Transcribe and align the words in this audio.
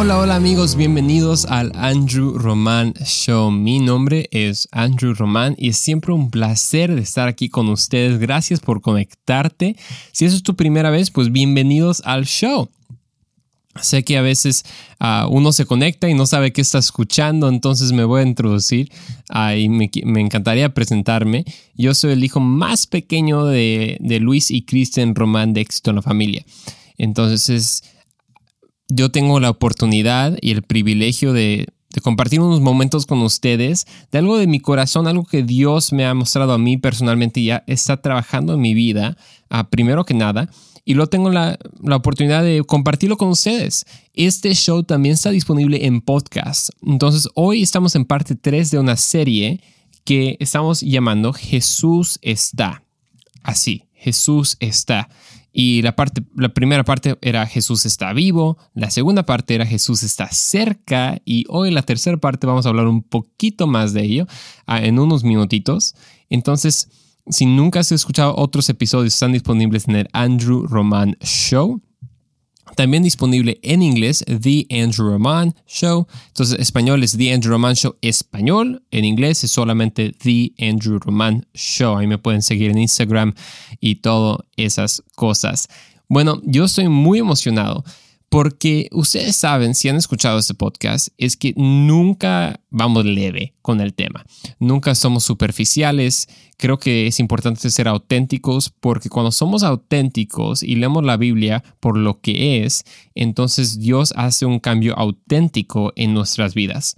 Hola, 0.00 0.16
hola 0.16 0.36
amigos, 0.36 0.76
bienvenidos 0.76 1.44
al 1.44 1.72
Andrew 1.74 2.38
Roman 2.38 2.94
Show. 3.04 3.50
Mi 3.50 3.80
nombre 3.80 4.30
es 4.32 4.66
Andrew 4.72 5.12
Roman 5.12 5.54
y 5.58 5.68
es 5.68 5.76
siempre 5.76 6.14
un 6.14 6.30
placer 6.30 6.90
estar 6.92 7.28
aquí 7.28 7.50
con 7.50 7.68
ustedes. 7.68 8.18
Gracias 8.18 8.60
por 8.60 8.80
conectarte. 8.80 9.76
Si 10.12 10.24
eso 10.24 10.36
es 10.36 10.42
tu 10.42 10.56
primera 10.56 10.88
vez, 10.88 11.10
pues 11.10 11.30
bienvenidos 11.30 12.00
al 12.06 12.24
show. 12.24 12.70
Sé 13.78 14.02
que 14.02 14.16
a 14.16 14.22
veces 14.22 14.64
uh, 15.00 15.28
uno 15.28 15.52
se 15.52 15.66
conecta 15.66 16.08
y 16.08 16.14
no 16.14 16.24
sabe 16.24 16.54
qué 16.54 16.62
está 16.62 16.78
escuchando, 16.78 17.50
entonces 17.50 17.92
me 17.92 18.04
voy 18.04 18.22
a 18.22 18.26
introducir 18.26 18.90
uh, 19.28 19.68
me, 19.68 19.90
encantaría 20.18 20.72
presentarme. 20.72 21.44
Yo 21.74 21.92
soy 21.92 22.12
el 22.12 22.24
hijo 22.24 22.40
más 22.40 22.86
pequeño 22.86 23.44
de, 23.44 23.98
de 24.00 24.18
Luis 24.18 24.50
y 24.50 24.62
Kristen 24.62 25.14
Román 25.14 25.52
de 25.52 25.60
Éxito 25.60 25.90
en 25.90 25.96
la 25.96 26.02
Familia. 26.02 26.42
Entonces, 26.96 27.82
yo 28.90 29.10
tengo 29.10 29.40
la 29.40 29.50
oportunidad 29.50 30.36
y 30.40 30.50
el 30.50 30.62
privilegio 30.62 31.32
de, 31.32 31.68
compartir 32.02 32.40
unos 32.40 32.60
momentos 32.60 33.04
con 33.04 33.20
ustedes 33.22 33.86
de 34.12 34.18
algo 34.18 34.38
de 34.38 34.46
mi 34.46 34.60
corazón, 34.60 35.08
algo 35.08 35.24
que 35.24 35.42
Dios 35.42 35.92
me 35.92 36.06
ha 36.06 36.14
mostrado 36.14 36.52
a 36.52 36.58
mí 36.58 36.76
personalmente 36.76 37.40
y 37.40 37.46
ya 37.46 37.64
está 37.66 38.00
trabajando 38.00 38.54
en 38.54 38.60
mi 38.60 38.74
vida, 38.74 39.16
uh, 39.50 39.64
primero 39.68 40.04
que 40.04 40.14
nada 40.14 40.48
y 40.84 40.94
luego 40.94 41.08
tengo 41.08 41.30
la, 41.30 41.58
la, 41.82 41.96
oportunidad 41.96 42.42
de 42.42 42.64
compartirlo 42.64 43.16
con 43.16 43.28
ustedes. 43.28 43.84
Este 44.14 44.54
show 44.54 44.82
también 44.82 45.14
está 45.14 45.30
disponible 45.30 45.86
en 45.86 46.00
podcast. 46.00 46.70
Entonces, 46.84 47.28
hoy 47.34 47.62
estamos 47.62 47.94
en 47.94 48.04
parte 48.04 48.34
3 48.34 48.70
de 48.70 48.78
una 48.78 48.96
serie 48.96 49.60
que 50.04 50.36
estamos 50.40 50.80
llamando 50.80 51.32
Jesús 51.32 52.18
está. 52.22 52.82
Así, 53.42 53.84
Jesús 53.94 54.56
está. 54.60 55.08
Y 55.52 55.82
la, 55.82 55.96
parte, 55.96 56.22
la 56.36 56.50
primera 56.50 56.84
parte 56.84 57.18
era 57.22 57.46
Jesús 57.46 57.84
está 57.84 58.12
vivo, 58.12 58.56
la 58.74 58.90
segunda 58.90 59.24
parte 59.24 59.54
era 59.54 59.66
Jesús 59.66 60.02
está 60.02 60.28
cerca 60.30 61.20
y 61.24 61.44
hoy 61.48 61.70
la 61.70 61.82
tercera 61.82 62.16
parte 62.18 62.46
vamos 62.46 62.66
a 62.66 62.68
hablar 62.68 62.86
un 62.86 63.02
poquito 63.02 63.66
más 63.66 63.92
de 63.92 64.04
ello 64.04 64.26
en 64.68 64.98
unos 64.98 65.24
minutitos. 65.24 65.94
Entonces, 66.28 66.88
si 67.28 67.46
nunca 67.46 67.80
has 67.80 67.92
escuchado 67.92 68.34
otros 68.36 68.68
episodios, 68.68 69.14
están 69.14 69.32
disponibles 69.32 69.88
en 69.88 69.96
el 69.96 70.08
Andrew 70.12 70.66
Roman 70.66 71.16
Show. 71.20 71.80
También 72.76 73.02
disponible 73.02 73.58
en 73.62 73.82
inglés, 73.82 74.24
The 74.26 74.66
Andrew 74.70 75.10
Roman 75.10 75.54
Show. 75.66 76.06
Entonces, 76.28 76.58
español 76.58 77.02
es 77.02 77.16
The 77.16 77.32
Andrew 77.32 77.52
Roman 77.52 77.74
Show 77.74 77.96
español. 78.00 78.82
En 78.90 79.04
inglés 79.04 79.44
es 79.44 79.50
solamente 79.50 80.12
The 80.12 80.52
Andrew 80.58 80.98
Roman 80.98 81.46
Show. 81.54 81.96
Ahí 81.96 82.06
me 82.06 82.18
pueden 82.18 82.42
seguir 82.42 82.70
en 82.70 82.78
Instagram 82.78 83.34
y 83.80 83.96
todas 83.96 84.40
esas 84.56 85.02
cosas. 85.14 85.68
Bueno, 86.08 86.40
yo 86.44 86.64
estoy 86.64 86.88
muy 86.88 87.18
emocionado 87.18 87.84
porque 88.30 88.88
ustedes 88.92 89.34
saben, 89.34 89.74
si 89.74 89.88
han 89.88 89.96
escuchado 89.96 90.38
este 90.38 90.54
podcast, 90.54 91.08
es 91.18 91.36
que 91.36 91.52
nunca 91.56 92.60
vamos 92.70 93.04
leve 93.04 93.54
con 93.60 93.80
el 93.80 93.92
tema. 93.92 94.24
Nunca 94.60 94.94
somos 94.94 95.24
superficiales. 95.24 96.28
Creo 96.56 96.78
que 96.78 97.08
es 97.08 97.18
importante 97.18 97.68
ser 97.70 97.88
auténticos 97.88 98.70
porque 98.70 99.08
cuando 99.08 99.32
somos 99.32 99.64
auténticos 99.64 100.62
y 100.62 100.76
leemos 100.76 101.04
la 101.04 101.16
Biblia 101.16 101.64
por 101.80 101.98
lo 101.98 102.20
que 102.20 102.64
es, 102.64 102.84
entonces 103.16 103.80
Dios 103.80 104.14
hace 104.16 104.46
un 104.46 104.60
cambio 104.60 104.96
auténtico 104.96 105.92
en 105.96 106.14
nuestras 106.14 106.54
vidas. 106.54 106.96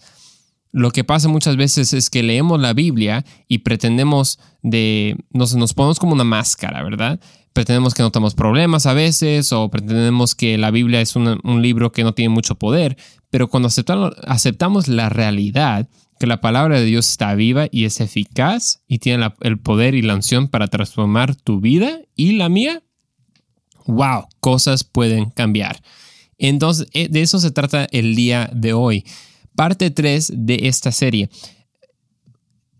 Lo 0.70 0.91
que 0.91 1.02
pasa 1.02 1.28
muchas 1.28 1.56
veces 1.56 1.94
es 1.94 2.11
que 2.11 2.22
leemos 2.22 2.61
la 2.61 2.74
Biblia 2.74 3.24
y 3.48 3.58
pretendemos 3.58 4.39
de, 4.62 5.17
nos, 5.30 5.55
nos 5.55 5.72
ponemos 5.72 5.98
como 5.98 6.12
una 6.12 6.24
máscara, 6.24 6.83
¿verdad? 6.83 7.20
Pretendemos 7.53 7.95
que 7.95 8.03
no 8.03 8.11
tenemos 8.11 8.34
problemas 8.34 8.86
a 8.86 8.95
veces 8.95 9.53
o 9.53 9.70
pretendemos 9.70 10.34
que 10.34 10.58
la 10.58 10.70
Biblia 10.70 11.00
es 11.00 11.17
un, 11.17 11.41
libro 11.62 11.92
que 11.92 12.05
no 12.05 12.14
tiene 12.14 12.31
mucho 12.31 12.55
poder, 12.56 12.97
pero 13.31 13.48
cuando 13.48 13.69
aceptamos, 13.69 14.89
la 14.89 15.08
realidad, 15.08 15.89
que 16.19 16.27
la 16.27 16.41
palabra 16.41 16.79
de 16.79 16.86
Dios 16.86 17.08
está 17.11 17.35
viva 17.35 17.67
y 17.70 17.85
es 17.85 18.01
eficaz 18.01 18.83
y 18.86 18.98
tiene 18.98 19.33
el 19.40 19.58
poder 19.58 19.95
y 19.95 20.02
la 20.02 20.14
unción 20.14 20.48
para 20.48 20.68
transformar 20.68 21.35
tu 21.35 21.61
vida 21.61 22.01
y 22.14 22.33
la 22.33 22.48
mía, 22.48 22.83
wow, 23.86 24.27
cosas 24.40 24.84
pueden 24.84 25.30
cambiar. 25.30 25.83
Entonces, 26.39 26.89
eh, 26.92 27.08
de 27.08 27.23
eso 27.23 27.39
se 27.39 27.51
trata 27.51 27.86
el 27.90 28.14
día 28.14 28.51
de 28.52 28.73
hoy. 28.73 29.05
Parte 29.55 29.90
3 29.90 30.33
de 30.34 30.61
esta 30.69 30.90
serie. 30.90 31.29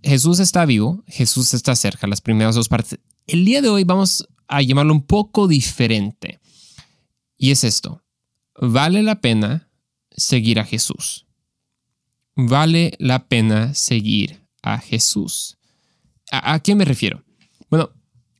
Jesús 0.03 0.41
está 0.41 0.65
vivo, 0.65 1.05
Jesús 1.07 1.55
está 1.55 1.77
cerca, 1.77 2.07
las 2.07 2.21
primeras 2.21 2.55
dos 2.55 2.69
partes. 2.69 2.99
El 3.27 3.45
día 3.45 3.63
de 3.63 3.69
hoy 3.69 3.85
vamos 3.85 4.27
a 4.53 4.61
llamarlo 4.61 4.93
un 4.93 5.07
poco 5.07 5.49
diferente. 5.49 6.39
Y 7.39 7.53
es 7.53 7.65
esto. 7.65 8.03
Vale 8.61 9.03
la 9.03 9.21
pena 9.21 9.71
seguir 10.11 10.61
a 10.61 10.65
Jesús. 10.65 11.27
Vale 12.37 12.93
la 12.99 13.27
pena 13.29 13.73
seguir 13.73 14.43
a 14.63 14.79
Jesús. 14.79 15.57
¿A, 16.31 16.61
qué 16.61 16.75
me 16.75 16.85
refiero? 16.85 17.25
Bueno, 17.71 17.91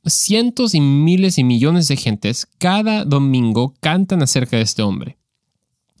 cientos 0.05 0.75
y 0.75 0.81
miles 0.81 1.39
y 1.39 1.43
millones 1.43 1.87
de 1.87 1.97
gentes 1.97 2.47
cada 2.59 3.05
domingo 3.05 3.73
cantan 3.79 4.21
acerca 4.21 4.57
de 4.57 4.63
este 4.63 4.83
hombre. 4.83 5.17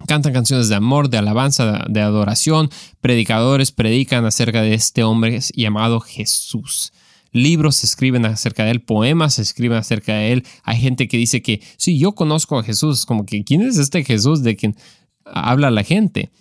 Cantan 0.05 0.33
canciones 0.33 0.69
de 0.69 0.75
amor, 0.75 1.09
de 1.09 1.17
alabanza, 1.17 1.85
de 1.89 2.01
adoración. 2.01 2.69
Predicadores 3.01 3.71
predican 3.71 4.25
acerca 4.25 4.61
de 4.61 4.75
este 4.75 5.03
hombre 5.03 5.39
llamado 5.55 6.01
Jesús 6.01 6.93
libros 7.33 7.77
se 7.77 7.87
escriben 7.87 8.25
acerca 8.25 8.63
de 8.63 8.71
él, 8.71 8.81
poemas 8.81 9.33
se 9.33 9.41
escriben 9.41 9.77
acerca 9.77 10.13
de 10.13 10.31
él. 10.31 10.45
Hay 10.63 10.79
gente 10.79 11.07
que 11.07 11.17
dice 11.17 11.41
que, 11.41 11.61
sí, 11.77 11.97
yo 11.97 12.13
conozco 12.13 12.57
a 12.57 12.63
Jesús, 12.63 13.05
como 13.05 13.25
que, 13.25 13.43
¿quién 13.43 13.61
es 13.63 13.77
este 13.77 14.05
Jesús 14.05 14.43
de 14.43 14.55
quien 14.55 14.77
habla 15.25 15.71
la 15.71 15.83
gente? 15.83 16.31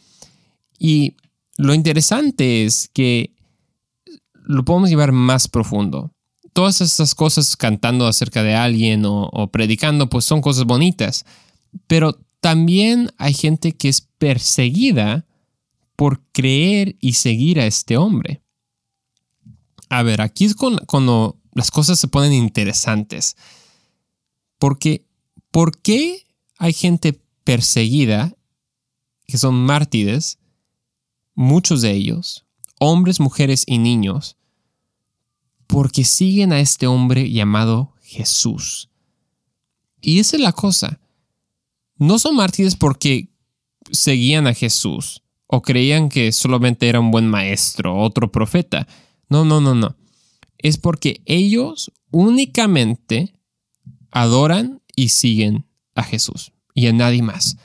Y 0.79 1.17
lo 1.57 1.75
interesante 1.75 2.65
es 2.65 2.89
que 2.93 3.35
lo 4.35 4.65
podemos 4.65 4.91
llevar 4.91 5.13
más 5.13 5.49
profundo. 5.49 6.13
Todas 6.53 6.81
estas 6.81 7.15
cosas 7.15 7.57
cantando 7.57 8.07
acerca 8.07 8.43
de 8.43 8.55
alguien 8.55 9.07
o, 9.07 9.29
o 9.33 9.51
predicando, 9.51 10.11
pues 10.11 10.25
son 10.27 10.43
cosas 10.43 10.65
bonitas, 10.65 11.25
pero 11.87 12.19
también 12.41 13.11
hay 13.17 13.33
gente 13.33 13.73
que 13.73 13.89
es 13.89 14.03
perseguida 14.19 15.25
por 15.97 16.21
creer 16.33 16.97
y 17.01 17.15
seguir 17.15 17.61
a 17.61 17.67
este 17.67 17.97
hombre. 17.97 18.43
A 19.93 20.03
ver, 20.03 20.23
aquí 20.23 20.47
es 20.47 20.55
cuando, 20.55 21.39
las 21.53 21.71
cosas 21.71 22.01
se 22.01 22.09
ponen 22.09 22.33
interesantes. 22.33 23.37
Porque, 24.59 25.05
¿por 25.51 25.83
qué 25.83 26.27
hay 26.57 26.73
gente 26.73 27.21
perseguida 27.45 28.35
que 29.27 29.37
son 29.37 29.55
mártires? 29.55 30.39
Muchos 31.35 31.83
de 31.83 31.91
ellos, 31.93 32.47
hombres, 32.81 33.21
mujeres 33.21 33.65
y 33.67 33.77
niños, 33.77 34.39
porque 35.67 36.05
siguen 36.05 36.55
a 36.55 36.61
este 36.61 36.87
hombre 36.87 37.31
llamado 37.31 37.93
Jesús. 38.01 38.89
Y 40.01 40.21
esa 40.21 40.37
es 40.37 40.43
la 40.43 40.53
cosa. 40.53 41.01
No 41.99 42.19
son 42.19 42.37
mártires 42.37 42.77
porque 42.77 43.29
seguían 43.91 44.47
a 44.47 44.55
Jesús 44.55 45.23
o 45.49 45.61
creían 45.61 46.09
que 46.09 46.33
solamente 46.33 46.89
era 46.89 46.99
un 46.99 47.11
buen 47.11 47.29
maestro, 47.29 47.95
otro 47.95 48.33
profeta. 48.33 48.89
No, 49.33 49.47
no, 49.47 49.63
no, 49.63 49.75
no. 49.75 49.97
Es 50.59 50.77
porque 50.77 51.23
ellos 51.25 51.91
únicamente 52.11 53.33
adoran 54.11 54.83
y 54.95 55.09
siguen 55.09 55.65
a 55.95 56.03
Jesús 56.03 56.53
y 56.75 56.87
a 56.87 56.93
nadie 56.93 57.23
más. 57.23 57.57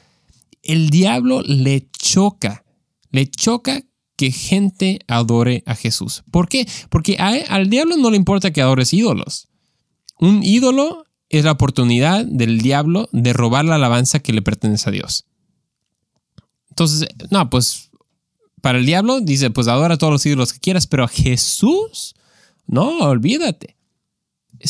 El 0.63 0.89
diablo 0.89 1.41
le 1.41 1.89
choca, 1.91 2.63
le 3.11 3.29
choca 3.29 3.83
que 4.15 4.31
gente 4.31 4.99
adore 5.09 5.63
a 5.65 5.75
Jesús. 5.75 6.23
¿Por 6.31 6.47
qué? 6.47 6.65
Porque 6.89 7.17
al 7.17 7.69
diablo 7.69 7.97
no 7.97 8.11
le 8.11 8.15
importa 8.15 8.51
que 8.51 8.61
adores 8.61 8.93
ídolos. 8.93 9.49
Un 10.21 10.43
ídolo 10.43 11.03
es 11.27 11.43
la 11.43 11.51
oportunidad 11.51 12.23
del 12.25 12.61
diablo 12.61 13.09
de 13.11 13.33
robar 13.33 13.65
la 13.65 13.75
alabanza 13.75 14.19
que 14.19 14.31
le 14.31 14.41
pertenece 14.41 14.87
a 14.87 14.93
Dios. 14.93 15.25
Entonces, 16.69 17.09
no, 17.29 17.49
pues 17.49 17.86
para 18.61 18.79
el 18.79 18.85
diablo 18.85 19.21
dice, 19.21 19.49
pues 19.49 19.67
adora 19.67 19.97
todos 19.97 20.13
los 20.13 20.25
ídolos 20.25 20.53
que 20.53 20.59
quieras, 20.59 20.87
pero 20.87 21.03
a 21.03 21.07
Jesús, 21.07 22.15
no, 22.65 22.99
olvídate. 22.99 23.75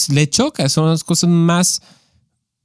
le 0.09 0.29
choca, 0.29 0.69
son 0.69 0.89
las 0.89 1.03
cosas 1.03 1.29
más, 1.29 1.81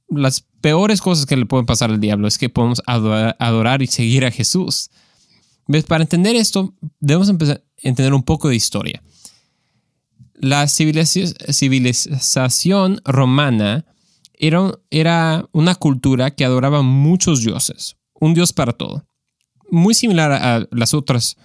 las 0.09 0.41
peores 0.61 1.01
cosas 1.01 1.25
que 1.25 1.37
le 1.37 1.45
pueden 1.45 1.65
pasar 1.65 1.91
al 1.91 1.99
diablo, 1.99 2.27
es 2.27 2.37
que 2.37 2.49
podemos 2.49 2.81
adorar, 2.85 3.81
y 3.81 3.87
seguir 3.87 4.25
a 4.25 4.31
Jesús. 4.31 4.89
¿Ves? 5.67 5.85
Para 5.85 6.03
entender 6.03 6.35
esto, 6.35 6.73
debemos 6.99 7.29
empezar 7.29 7.57
a 7.57 7.61
entender 7.77 8.13
un 8.13 8.23
poco 8.23 8.49
de 8.49 8.55
historia. 8.55 9.01
La 10.33 10.67
civilización 10.67 13.01
romana 13.05 13.85
era, 14.33 14.71
era 14.89 15.47
una 15.53 15.75
cultura 15.75 16.31
que 16.31 16.43
adoraba 16.43 16.81
muchos 16.81 17.41
dioses, 17.41 17.95
un 18.13 18.33
dios 18.33 18.51
para 18.51 18.73
todo 18.73 19.05
muy 19.73 19.93
similar 19.93 20.31
a 20.31 20.67
las 20.71 20.93
otras 20.93 21.35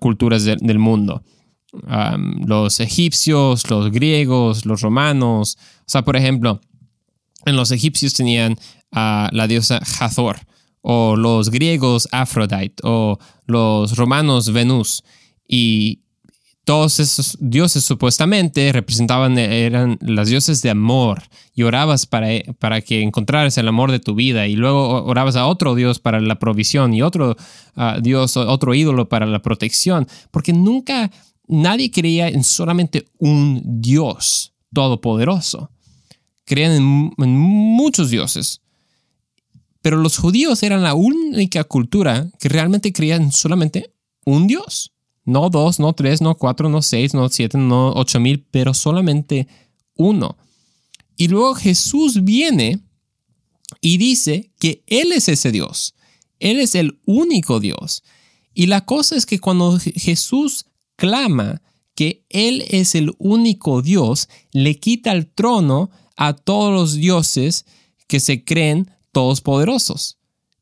culturas 0.00 0.44
del 0.44 0.78
mundo. 0.78 1.22
los 2.46 2.80
egipcios, 2.80 3.68
los 3.70 3.90
griegos, 3.90 4.64
los 4.64 4.80
romanos. 4.80 5.58
O 5.80 5.84
sea, 5.86 6.02
por 6.02 6.16
ejemplo, 6.16 6.60
en 7.44 7.56
los 7.56 7.70
egipcios 7.70 8.14
tenían 8.14 8.56
a 8.90 9.28
la 9.32 9.46
diosa 9.46 9.80
Hathor 10.00 10.38
o 10.80 11.16
los 11.16 11.50
griegos 11.50 12.08
Aphrodite, 12.12 12.76
o 12.82 13.18
los 13.46 13.96
romanos 13.96 14.52
Venus. 14.52 15.04
Y 15.46 16.00
todos 16.68 17.00
esos 17.00 17.38
dioses 17.40 17.82
supuestamente 17.82 18.70
representaban, 18.72 19.38
eran 19.38 19.96
las 20.02 20.28
dioses 20.28 20.60
de 20.60 20.68
amor 20.68 21.22
y 21.54 21.62
orabas 21.62 22.04
para, 22.04 22.28
para 22.58 22.82
que 22.82 23.00
encontraras 23.00 23.56
el 23.56 23.68
amor 23.68 23.90
de 23.90 24.00
tu 24.00 24.14
vida 24.14 24.46
y 24.46 24.54
luego 24.54 25.02
orabas 25.06 25.36
a 25.36 25.46
otro 25.46 25.74
dios 25.74 25.98
para 25.98 26.20
la 26.20 26.38
provisión 26.38 26.92
y 26.92 27.00
otro 27.00 27.38
uh, 27.76 28.02
dios, 28.02 28.36
otro 28.36 28.74
ídolo 28.74 29.08
para 29.08 29.24
la 29.24 29.40
protección, 29.40 30.06
porque 30.30 30.52
nunca 30.52 31.10
nadie 31.46 31.90
creía 31.90 32.28
en 32.28 32.44
solamente 32.44 33.06
un 33.16 33.62
dios 33.80 34.52
todopoderoso. 34.70 35.70
Creían 36.44 36.72
en, 36.72 37.12
en 37.16 37.34
muchos 37.34 38.10
dioses. 38.10 38.60
Pero 39.80 39.96
los 39.96 40.18
judíos 40.18 40.62
eran 40.62 40.82
la 40.82 40.92
única 40.92 41.64
cultura 41.64 42.28
que 42.38 42.50
realmente 42.50 42.92
creían 42.92 43.22
en 43.22 43.32
solamente 43.32 43.94
un 44.26 44.46
dios. 44.46 44.92
No 45.28 45.50
dos, 45.50 45.78
no 45.78 45.92
tres, 45.92 46.22
no 46.22 46.38
cuatro, 46.38 46.70
no 46.70 46.80
seis, 46.80 47.12
no 47.12 47.28
siete, 47.28 47.58
no 47.58 47.92
ocho 47.92 48.18
mil, 48.18 48.46
pero 48.50 48.72
solamente 48.72 49.46
uno. 49.94 50.38
Y 51.18 51.28
luego 51.28 51.54
Jesús 51.54 52.24
viene 52.24 52.80
y 53.82 53.98
dice 53.98 54.50
que 54.58 54.82
Él 54.86 55.12
es 55.12 55.28
ese 55.28 55.52
Dios. 55.52 55.94
Él 56.40 56.58
es 56.58 56.74
el 56.74 56.98
único 57.04 57.60
Dios. 57.60 58.04
Y 58.54 58.68
la 58.68 58.86
cosa 58.86 59.16
es 59.16 59.26
que 59.26 59.38
cuando 59.38 59.78
Jesús 59.78 60.64
clama 60.96 61.60
que 61.94 62.24
Él 62.30 62.64
es 62.68 62.94
el 62.94 63.12
único 63.18 63.82
Dios, 63.82 64.30
le 64.52 64.80
quita 64.80 65.12
el 65.12 65.26
trono 65.26 65.90
a 66.16 66.32
todos 66.32 66.72
los 66.72 66.94
dioses 66.94 67.66
que 68.06 68.18
se 68.18 68.46
creen 68.46 68.90
todos 69.12 69.42
poderosos. 69.42 70.16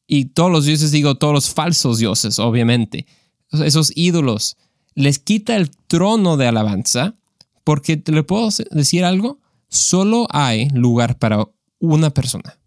Y 0.08 0.24
todos 0.24 0.50
los 0.50 0.64
dioses, 0.64 0.90
digo, 0.90 1.14
todos 1.14 1.34
los 1.34 1.50
falsos 1.50 1.98
dioses, 1.98 2.40
obviamente 2.40 3.06
esos 3.52 3.92
ídolos, 3.94 4.56
les 4.94 5.18
quita 5.18 5.56
el 5.56 5.70
trono 5.70 6.36
de 6.36 6.46
alabanza, 6.46 7.16
porque 7.64 7.96
te 7.96 8.12
le 8.12 8.22
puedo 8.22 8.48
decir 8.70 9.04
algo, 9.04 9.40
solo 9.68 10.26
hay 10.30 10.68
lugar 10.70 11.18
para 11.18 11.48
una 11.78 12.10
persona, 12.10 12.58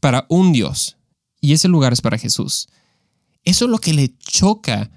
para 0.00 0.26
un 0.28 0.52
Dios, 0.52 0.96
y 1.40 1.52
ese 1.52 1.68
lugar 1.68 1.92
es 1.92 2.00
para 2.00 2.18
Jesús. 2.18 2.68
Eso 3.44 3.64
es 3.66 3.70
lo 3.70 3.78
que 3.78 3.94
le 3.94 4.16
choca 4.18 4.90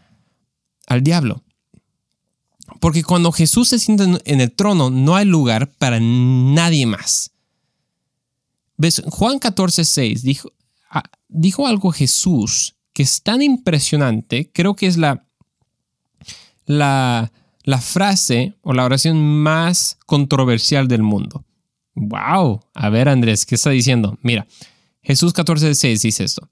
al 0.88 1.04
diablo. 1.04 1.44
Porque 2.80 3.04
cuando 3.04 3.32
Jesús 3.32 3.70
se 3.70 3.80
sienta 3.80 4.04
en 4.04 4.42
el 4.42 4.52
trono, 4.52 4.90
no 4.90 5.16
hay 5.16 5.26
lugar 5.26 5.72
para 5.78 6.00
nadie 6.00 6.86
más. 6.86 7.32
¿Ves? 8.78 9.04
Juan 9.08 9.40
14, 9.40 9.84
6 9.84 10.24
dijo, 10.24 10.52
ah, 10.90 11.04
dijo 11.28 11.68
algo 11.68 11.92
Jesús 11.92 12.76
que 13.00 13.04
es 13.04 13.24
tan 13.24 13.42
impresionante, 13.42 14.52
creo 14.52 14.76
que 14.76 14.86
es 14.86 14.98
la, 14.98 15.26
la, 16.66 17.32
la 17.64 17.80
frase 17.80 18.58
o 18.62 18.74
la 18.74 18.84
oración 18.84 19.24
más 19.24 19.98
controversial 20.06 20.90
del 20.90 21.02
mundo. 21.02 21.46
¡Wow! 21.96 22.60
A 22.74 22.90
ver, 22.90 23.08
Andrés, 23.08 23.46
¿qué 23.46 23.56
está 23.56 23.70
diciendo? 23.70 24.20
Mira, 24.22 24.48
Jesús 25.02 25.34
14:6 25.34 26.02
dice 26.02 26.26
esto. 26.26 26.50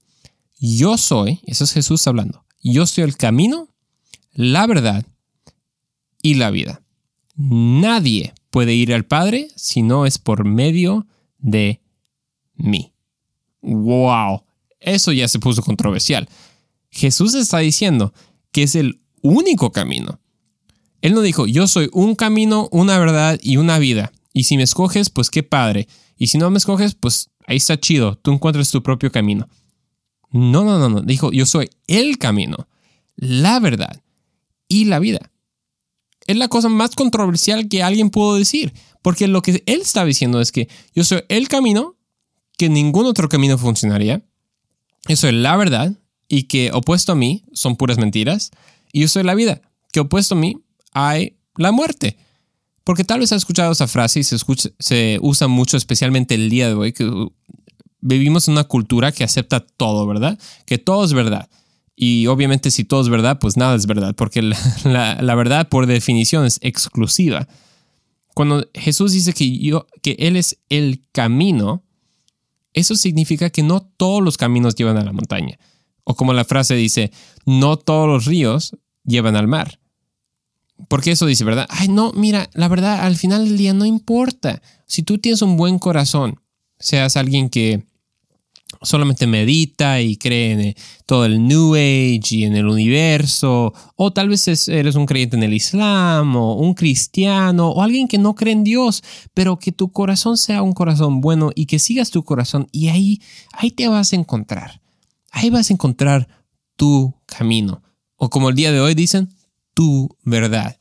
Yo 0.57 0.97
soy, 0.97 1.41
eso 1.45 1.65
es 1.65 1.73
Jesús 1.73 2.07
hablando, 2.07 2.45
yo 2.63 2.88
soy 2.88 3.03
el 3.03 3.17
camino, 3.17 3.67
la 4.31 4.67
verdad 4.67 5.05
y 6.21 6.35
la 6.35 6.49
vida. 6.49 6.81
Nadie 7.35 8.33
puede 8.51 8.73
ir 8.73 8.94
al 8.94 9.03
Padre 9.03 9.49
si 9.57 9.81
no 9.81 10.05
es 10.05 10.17
por 10.17 10.45
medio 10.45 11.07
de 11.39 11.81
mí. 12.55 12.94
¡Wow! 13.61 14.46
Eso 14.79 15.12
ya 15.12 15.27
se 15.27 15.39
puso 15.39 15.62
controversial. 15.62 16.27
Jesús 16.89 17.33
está 17.33 17.59
diciendo 17.59 18.13
que 18.51 18.63
es 18.63 18.75
el 18.75 19.01
único 19.21 19.71
camino. 19.71 20.19
Él 21.01 21.13
no 21.13 21.21
dijo, 21.21 21.47
yo 21.47 21.68
soy 21.68 21.89
un 21.94 22.15
camino, 22.15 22.69
una 22.71 22.97
verdad 22.97 23.39
y 23.41 23.57
una 23.57 23.79
vida. 23.79 24.12
Y 24.33 24.45
si 24.45 24.57
me 24.57 24.63
escoges, 24.63 25.09
pues 25.09 25.29
qué 25.29 25.44
padre. 25.44 25.88
Y 26.18 26.27
si 26.27 26.38
no 26.38 26.50
me 26.50 26.57
escoges, 26.57 26.95
pues 26.95 27.29
ahí 27.45 27.57
está 27.57 27.79
chido, 27.79 28.18
tú 28.18 28.31
encuentras 28.31 28.71
tu 28.71 28.81
propio 28.83 29.12
camino. 29.12 29.47
No, 30.31 30.63
no, 30.63 30.80
no, 30.80 30.89
no. 30.89 31.01
Dijo, 31.01 31.31
yo 31.31 31.45
soy 31.45 31.69
el 31.88 32.18
camino, 32.18 32.68
la 33.15 33.59
verdad 33.59 34.03
y 34.68 34.85
la 34.85 35.00
vida. 35.00 35.31
Es 36.25 36.35
la 36.35 36.50
cosa 36.50 36.68
más 36.68 36.94
controversial 36.95 37.69
que 37.69 37.83
alguien 37.83 38.09
pudo 38.09 38.35
decir, 38.35 38.73
porque 39.01 39.27
lo 39.27 39.41
que 39.41 39.63
él 39.65 39.81
está 39.81 40.03
diciendo 40.03 40.41
es 40.41 40.51
que 40.51 40.68
yo 40.94 41.03
soy 41.03 41.21
el 41.30 41.47
camino, 41.47 41.95
que 42.57 42.69
ningún 42.69 43.06
otro 43.06 43.30
camino 43.30 43.57
funcionaría, 43.57 44.26
yo 45.07 45.15
soy 45.15 45.31
la 45.31 45.55
verdad 45.57 45.94
y 46.27 46.44
que 46.44 46.71
opuesto 46.73 47.13
a 47.13 47.15
mí 47.15 47.45
son 47.53 47.75
puras 47.75 47.97
mentiras. 47.97 48.51
Y 48.91 49.01
yo 49.01 49.07
soy 49.07 49.23
la 49.23 49.35
vida, 49.35 49.61
que 49.91 49.99
opuesto 49.99 50.35
a 50.35 50.38
mí 50.38 50.57
hay 50.94 51.38
la 51.55 51.71
muerte. 51.71 52.17
Porque 52.83 53.03
tal 53.03 53.19
vez 53.19 53.31
has 53.33 53.39
escuchado 53.39 53.71
esa 53.73 53.88
frase 53.88 54.21
y 54.21 54.23
se, 54.23 55.19
usa 55.21 55.47
mucho, 55.47 55.75
especialmente 55.75 56.35
el 56.35 56.49
día 56.49 56.69
de 56.69 56.73
hoy, 56.73 56.94
que 56.94 57.27
vivimos 57.99 58.47
en 58.47 58.53
una 58.53 58.63
cultura 58.63 59.11
que 59.11 59.25
acepta 59.25 59.59
todo, 59.59 60.07
¿verdad? 60.07 60.39
Que 60.65 60.77
todo 60.77 61.03
es 61.03 61.13
verdad. 61.13 61.49
Y 61.95 62.27
obviamente 62.27 62.71
si 62.71 62.85
todo 62.85 63.01
es 63.01 63.09
verdad, 63.09 63.39
pues 63.39 63.57
nada 63.57 63.75
es 63.75 63.88
verdad, 63.88 64.15
porque 64.15 64.41
la, 64.41 64.57
la, 65.21 65.35
verdad 65.35 65.67
por 65.67 65.85
definición 65.85 66.45
es 66.45 66.59
exclusiva. 66.61 67.47
Cuando 68.33 68.65
Jesús 68.73 69.11
dice 69.11 69.33
que, 69.33 69.57
yo, 69.57 69.88
que 70.01 70.15
Él 70.19 70.38
es 70.38 70.57
el 70.69 71.01
camino, 71.11 71.83
eso 72.77 72.95
significa 72.95 73.50
que 73.50 73.63
no 73.63 73.81
todos 73.81 74.24
los 74.24 74.38
caminos 74.38 74.75
llevan 74.75 74.97
a 74.97 75.03
la 75.03 75.12
montaña. 75.12 75.57
O 76.03 76.15
como 76.15 76.33
la 76.33 76.45
frase 76.45 76.75
dice, 76.75 77.12
no 77.45 77.77
todos 77.77 78.07
los 78.07 78.25
ríos 78.25 78.77
llevan 79.03 79.35
al 79.35 79.47
mar. 79.47 79.79
Porque 80.88 81.12
eso 81.12 81.25
dice, 81.25 81.44
¿verdad? 81.44 81.65
Ay, 81.69 81.88
no, 81.88 82.13
mira, 82.13 82.50
la 82.53 82.68
verdad, 82.68 83.01
al 83.01 83.18
final 83.18 83.45
del 83.45 83.57
día 83.57 83.74
no 83.74 83.85
importa. 83.85 84.62
Si 84.85 85.01
tú 85.01 85.18
tienes 85.18 85.41
un 85.41 85.57
buen 85.57 85.79
corazón, 85.79 86.39
seas 86.77 87.18
alguien 87.18 87.50
que 87.50 87.83
solamente 88.81 89.27
medita 89.27 90.01
y 90.01 90.18
cree 90.18 90.51
en 90.51 90.75
todo 91.06 91.25
el 91.25 91.47
New 91.47 91.75
Age 91.75 92.21
y 92.31 92.44
en 92.44 92.56
el 92.56 92.68
universo, 92.68 93.74
o 93.95 94.12
tal 94.13 94.29
vez 94.29 94.68
eres 94.68 94.95
un 94.95 95.06
creyente 95.06 95.35
en 95.35 95.44
el 95.44 95.53
Islam, 95.53 96.35
o 96.35 96.56
un 96.56 96.74
cristiano, 96.74 97.69
o 97.69 97.81
alguien 97.81 98.07
que 98.07 98.18
no 98.18 98.35
cree 98.35 98.53
en 98.53 98.63
Dios, 98.63 99.03
pero 99.33 99.57
que 99.57 99.71
tu 99.71 99.91
corazón 99.91 100.38
sea 100.38 100.62
un 100.62 100.74
corazón 100.74 101.21
bueno 101.21 101.51
y 101.56 101.65
que 101.65 101.79
sigas 101.79 102.12
tu 102.12 102.24
corazón 102.24 102.68
y 102.71 102.89
ahí, 102.89 103.21
ahí 103.53 103.71
te 103.71 103.88
vas 103.88 104.13
a 104.13 104.15
encontrar. 104.15 104.81
Ahí 105.31 105.49
vas 105.49 105.69
a 105.69 105.73
encontrar 105.73 106.28
tu 106.75 107.13
camino, 107.25 107.81
o 108.16 108.30
como 108.30 108.49
el 108.49 108.56
día 108.56 108.71
de 108.71 108.80
hoy 108.80 108.94
dicen, 108.94 109.30
tu 109.73 110.09
verdad. 110.23 110.78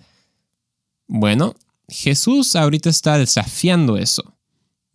Bueno, 1.06 1.54
Jesús 1.88 2.56
ahorita 2.56 2.88
está 2.88 3.18
desafiando 3.18 3.96
eso. 3.96 4.35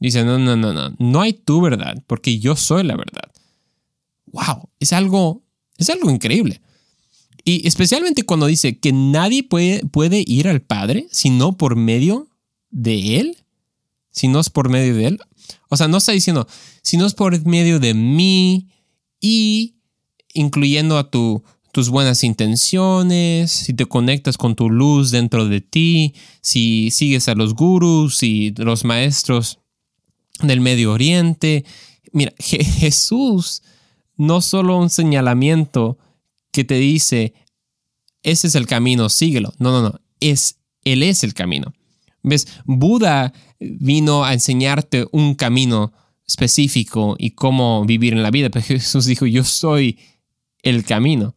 Dice, 0.02 0.26
no, 0.26 0.40
no, 0.40 0.56
no, 0.56 0.74
no, 0.74 0.96
no 0.98 1.22
hay 1.22 1.32
tu 1.32 1.62
verdad, 1.62 2.04
porque 2.08 2.40
yo 2.40 2.56
soy 2.56 2.84
la 2.84 2.98
verdad. 2.98 3.32
Wow, 4.26 4.68
es 4.80 4.94
algo, 4.94 5.44
es 5.78 5.92
algo 5.92 6.10
increíble. 6.10 6.60
Y 7.46 7.68
especialmente 7.68 8.24
cuando 8.24 8.48
dice 8.48 8.80
que 8.80 8.92
nadie 8.94 9.44
puede, 9.44 9.86
puede 9.86 10.24
ir 10.26 10.48
al 10.48 10.62
Padre 10.62 11.08
sino 11.12 11.56
por 11.56 11.76
medio 11.76 12.28
de 12.72 13.20
Él, 13.20 13.38
si 14.10 14.28
no 14.28 14.40
es 14.40 14.50
por 14.50 14.70
medio 14.70 14.96
de 14.96 15.06
Él. 15.06 15.20
O 15.70 15.78
sea, 15.78 15.88
no 15.88 15.98
está 15.98 16.14
diciendo, 16.14 16.48
si 16.82 16.98
no 16.98 17.06
es 17.06 17.14
por 17.14 17.46
medio 17.46 17.80
de 17.80 17.94
mí 17.94 18.70
y 19.20 19.76
incluyendo 20.34 20.98
a 20.98 21.12
tu, 21.12 21.44
tus 21.72 21.90
buenas 21.90 22.24
intenciones, 22.24 23.52
si 23.52 23.76
te 23.76 23.86
conectas 23.86 24.38
con 24.38 24.56
tu 24.56 24.68
luz 24.68 25.12
dentro 25.12 25.48
de 25.48 25.62
ti, 25.62 26.16
si 26.42 26.90
sigues 26.90 27.30
a 27.30 27.36
los 27.36 27.54
gurus 27.54 28.24
y 28.24 28.52
los 28.58 28.84
maestros 28.84 29.61
del 30.44 30.62
Medio 30.62 30.94
Oriente. 30.94 31.66
Mira, 32.12 32.34
Jesús 32.38 33.64
no 34.18 34.42
solo 34.42 34.78
un 34.78 34.90
señalamiento 34.90 35.98
que 36.52 36.64
te 36.64 36.76
dice, 36.76 37.34
ese 38.24 38.48
es 38.48 38.56
el 38.56 38.68
camino, 38.68 39.10
síguelo. 39.10 39.54
No, 39.58 39.72
no, 39.72 39.90
no, 39.90 40.00
es, 40.20 40.58
Él 40.84 41.04
es 41.04 41.24
el 41.24 41.34
camino. 41.34 41.74
¿Ves? 42.24 42.48
Buda 42.66 43.34
vino 43.60 44.24
a 44.24 44.34
enseñarte 44.34 45.08
un 45.12 45.36
camino 45.36 45.94
específico 46.28 47.16
y 47.18 47.32
cómo 47.32 47.84
vivir 47.86 48.14
en 48.14 48.24
la 48.24 48.32
vida, 48.32 48.50
pero 48.50 48.66
Jesús 48.68 49.06
dijo, 49.06 49.26
yo 49.26 49.44
soy 49.44 50.00
el 50.62 50.84
camino. 50.84 51.36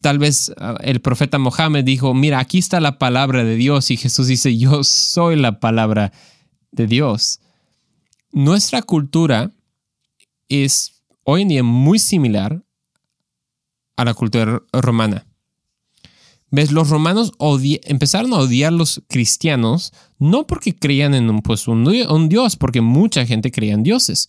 Tal 0.00 0.18
vez 0.18 0.52
ah, 0.58 0.76
el 0.82 1.00
profeta 1.00 1.38
Mohammed 1.38 1.84
dijo, 1.84 2.12
mira, 2.12 2.40
aquí 2.40 2.58
está 2.58 2.80
la 2.80 2.98
palabra 2.98 3.44
de 3.44 3.56
Dios 3.56 3.90
y 3.90 3.96
Jesús 3.96 4.26
dice, 4.26 4.56
yo 4.58 4.84
soy 4.84 5.36
la 5.36 5.60
palabra 5.60 6.12
de 6.72 6.86
Dios 6.86 7.40
nuestra 8.32 8.82
cultura 8.82 9.52
es 10.48 11.02
hoy 11.24 11.42
en 11.42 11.48
día 11.48 11.62
muy 11.62 11.98
similar 11.98 12.62
a 13.96 14.04
la 14.04 14.14
cultura 14.14 14.62
romana. 14.72 15.26
¿Ves? 16.50 16.70
Los 16.70 16.90
romanos 16.90 17.32
empezaron 17.84 18.34
a 18.34 18.38
odiar 18.38 18.72
a 18.72 18.76
los 18.76 19.02
cristianos 19.08 19.92
no 20.18 20.46
porque 20.46 20.76
creían 20.76 21.14
en 21.14 21.30
un, 21.30 21.40
pues, 21.40 21.66
un, 21.66 22.28
dios, 22.28 22.56
porque 22.56 22.82
mucha 22.82 23.24
gente 23.24 23.50
creía 23.50 23.74
en 23.74 23.82
dioses. 23.82 24.28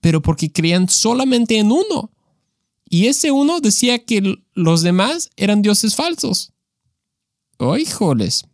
pero 0.00 0.22
porque 0.22 0.52
creían 0.52 0.88
solamente 0.88 1.58
en 1.58 1.72
uno. 1.72 2.12
Y 2.88 3.06
ese 3.06 3.32
uno 3.32 3.60
decía 3.60 3.98
que 4.04 4.36
los 4.54 4.82
demás 4.82 5.30
eran 5.36 5.60
dioses 5.60 5.96
falsos. 5.96 6.52
¡Oh, 7.58 7.76
híjoles! 7.76 8.44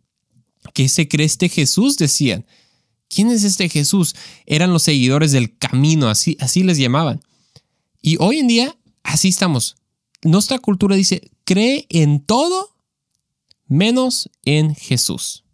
¿Qué 0.73 0.89
se 0.89 1.07
cree 1.07 1.27
este 1.27 1.47
Jesús? 1.49 1.97
Decían. 1.97 2.45
¿Quién 3.15 3.31
es 3.31 3.45
este 3.45 3.69
Jesús? 3.69 4.13
Eran 4.45 4.73
los 4.73 4.83
seguidores 4.83 5.31
del 5.31 5.57
camino, 5.57 6.09
así, 6.09 6.35
así 6.41 6.63
les 6.63 6.77
llamaban. 6.77 7.21
Y 8.01 8.17
hoy 8.19 8.39
en 8.39 8.47
día, 8.47 8.77
así 9.03 9.29
estamos. 9.29 9.77
Nuestra 10.21 10.59
cultura 10.59 10.97
dice, 10.97 11.31
cree 11.45 11.85
en 11.89 12.19
todo 12.19 12.75
menos 13.67 14.29
en 14.43 14.75
Jesús. 14.75 15.45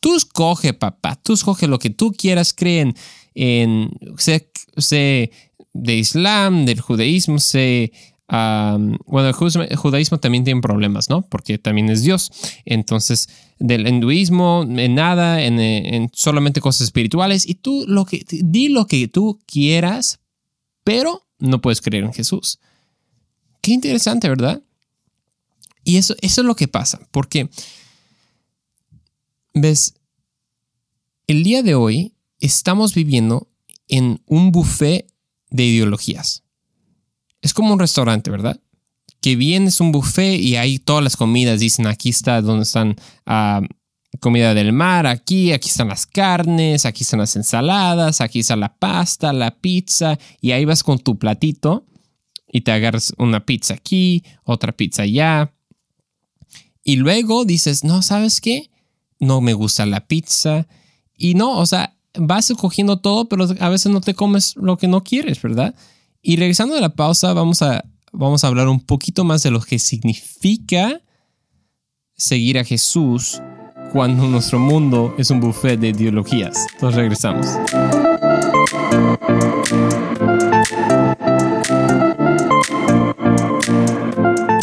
Tú 0.00 0.16
escoge, 0.16 0.72
papá, 0.72 1.16
tú 1.16 1.34
escoge 1.34 1.66
lo 1.66 1.78
que 1.78 1.90
tú 1.90 2.12
quieras, 2.12 2.54
creen 2.54 2.96
en, 3.34 3.90
sé, 4.16 5.30
de 5.74 5.96
Islam, 5.96 6.64
del 6.64 6.80
judaísmo, 6.80 7.40
sé, 7.40 7.92
bueno, 8.28 9.28
el 9.28 9.76
judaísmo 9.76 10.18
también 10.18 10.44
tiene 10.44 10.60
problemas, 10.60 11.08
¿no? 11.08 11.22
Porque 11.22 11.58
también 11.58 11.88
es 11.88 12.02
Dios. 12.02 12.30
Entonces, 12.64 13.28
del 13.58 13.86
hinduismo, 13.86 14.66
en 14.68 14.94
nada, 14.94 15.42
en, 15.42 15.58
en, 15.58 16.10
solamente 16.12 16.60
cosas 16.60 16.82
espirituales. 16.82 17.48
Y 17.48 17.54
tú 17.54 17.84
lo 17.88 18.04
que, 18.04 18.24
di 18.28 18.68
lo 18.68 18.86
que 18.86 19.08
tú 19.08 19.40
quieras, 19.46 20.20
pero 20.84 21.26
no 21.38 21.60
puedes 21.60 21.80
creer 21.80 22.04
en 22.04 22.12
Jesús. 22.12 22.58
Qué 23.62 23.72
interesante, 23.72 24.28
¿verdad? 24.28 24.62
Y 25.84 25.96
eso 25.96 26.14
es 26.20 26.36
lo 26.38 26.54
que 26.54 26.68
pasa, 26.68 27.00
porque, 27.10 27.48
ves, 29.54 29.94
el 31.26 31.44
día 31.44 31.62
de 31.62 31.74
hoy 31.74 32.12
estamos 32.40 32.94
viviendo 32.94 33.48
en 33.88 34.20
un 34.26 34.52
buffet 34.52 35.10
de 35.50 35.64
ideologías. 35.64 36.44
Es 37.40 37.54
como 37.54 37.72
un 37.72 37.78
restaurante, 37.78 38.30
¿verdad? 38.30 38.60
Que 39.20 39.36
bien 39.36 39.66
es 39.66 39.80
un 39.80 39.92
buffet 39.92 40.40
y 40.40 40.56
hay 40.56 40.78
todas 40.78 41.02
las 41.02 41.16
comidas. 41.16 41.60
Dicen 41.60 41.86
aquí 41.86 42.10
está 42.10 42.40
donde 42.40 42.64
están 42.64 42.96
ah, 43.26 43.62
comida 44.20 44.54
del 44.54 44.72
mar, 44.72 45.06
aquí, 45.06 45.52
aquí 45.52 45.68
están 45.68 45.88
las 45.88 46.06
carnes, 46.06 46.86
aquí 46.86 47.02
están 47.04 47.20
las 47.20 47.36
ensaladas, 47.36 48.20
aquí 48.20 48.40
está 48.40 48.56
la 48.56 48.74
pasta, 48.74 49.32
la 49.32 49.52
pizza. 49.52 50.18
Y 50.40 50.52
ahí 50.52 50.64
vas 50.64 50.82
con 50.82 50.98
tu 50.98 51.18
platito 51.18 51.86
y 52.50 52.62
te 52.62 52.72
agarras 52.72 53.12
una 53.18 53.44
pizza 53.44 53.74
aquí, 53.74 54.24
otra 54.44 54.72
pizza 54.72 55.02
allá. 55.02 55.52
Y 56.82 56.96
luego 56.96 57.44
dices, 57.44 57.84
no, 57.84 58.02
¿sabes 58.02 58.40
qué? 58.40 58.70
No 59.18 59.40
me 59.40 59.52
gusta 59.52 59.84
la 59.84 60.06
pizza. 60.06 60.66
Y 61.14 61.34
no, 61.34 61.58
o 61.58 61.66
sea, 61.66 61.96
vas 62.14 62.50
escogiendo 62.50 63.00
todo, 63.00 63.28
pero 63.28 63.46
a 63.60 63.68
veces 63.68 63.92
no 63.92 64.00
te 64.00 64.14
comes 64.14 64.56
lo 64.56 64.78
que 64.78 64.88
no 64.88 65.04
quieres, 65.04 65.42
¿verdad? 65.42 65.74
Y 66.28 66.36
regresando 66.36 66.76
a 66.76 66.80
la 66.82 66.90
pausa, 66.90 67.32
vamos 67.32 67.62
a, 67.62 67.86
vamos 68.12 68.44
a 68.44 68.48
hablar 68.48 68.68
un 68.68 68.80
poquito 68.80 69.24
más 69.24 69.42
de 69.42 69.50
lo 69.50 69.62
que 69.62 69.78
significa 69.78 71.00
seguir 72.16 72.58
a 72.58 72.64
Jesús 72.64 73.40
cuando 73.94 74.26
nuestro 74.26 74.58
mundo 74.58 75.14
es 75.16 75.30
un 75.30 75.40
buffet 75.40 75.80
de 75.80 75.88
ideologías. 75.88 76.66
Entonces 76.74 76.96
regresamos. 76.98 77.46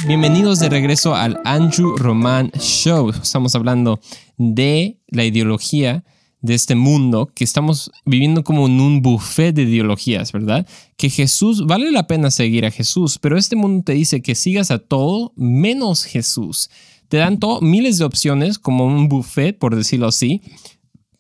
Bienvenidos 0.06 0.60
de 0.60 0.70
regreso 0.70 1.16
al 1.16 1.42
Andrew 1.46 1.98
Roman 1.98 2.52
Show. 2.60 3.10
Estamos 3.10 3.56
hablando 3.56 4.00
de 4.38 5.00
la 5.08 5.24
ideología 5.24 6.04
de 6.46 6.54
este 6.54 6.76
mundo 6.76 7.32
que 7.34 7.44
estamos 7.44 7.92
viviendo 8.06 8.44
como 8.44 8.68
en 8.68 8.80
un 8.80 9.02
buffet 9.02 9.54
de 9.54 9.64
ideologías, 9.64 10.32
¿verdad? 10.32 10.68
Que 10.96 11.10
Jesús, 11.10 11.66
vale 11.66 11.92
la 11.92 12.08
pena 12.08 12.30
seguir 12.30 12.66
a 12.66 12.72
Jesús, 12.72 13.18
pero 13.20 13.38
este 13.38 13.56
mundo 13.56 13.84
te 13.84 13.94
dice 13.94 14.22
que 14.22 14.36
sigas 14.36 14.70
a 14.70 14.80
todo 14.80 15.34
menos 15.36 16.04
Jesús. 16.04 16.70
Te 17.10 17.18
dan 17.18 17.40
todo, 17.40 17.62
miles 17.62 17.98
de 17.98 18.06
opciones, 18.06 18.60
como 18.60 18.86
un 18.86 19.10
buffet, 19.10 19.58
por 19.58 19.76
decirlo 19.76 20.08
así. 20.08 20.42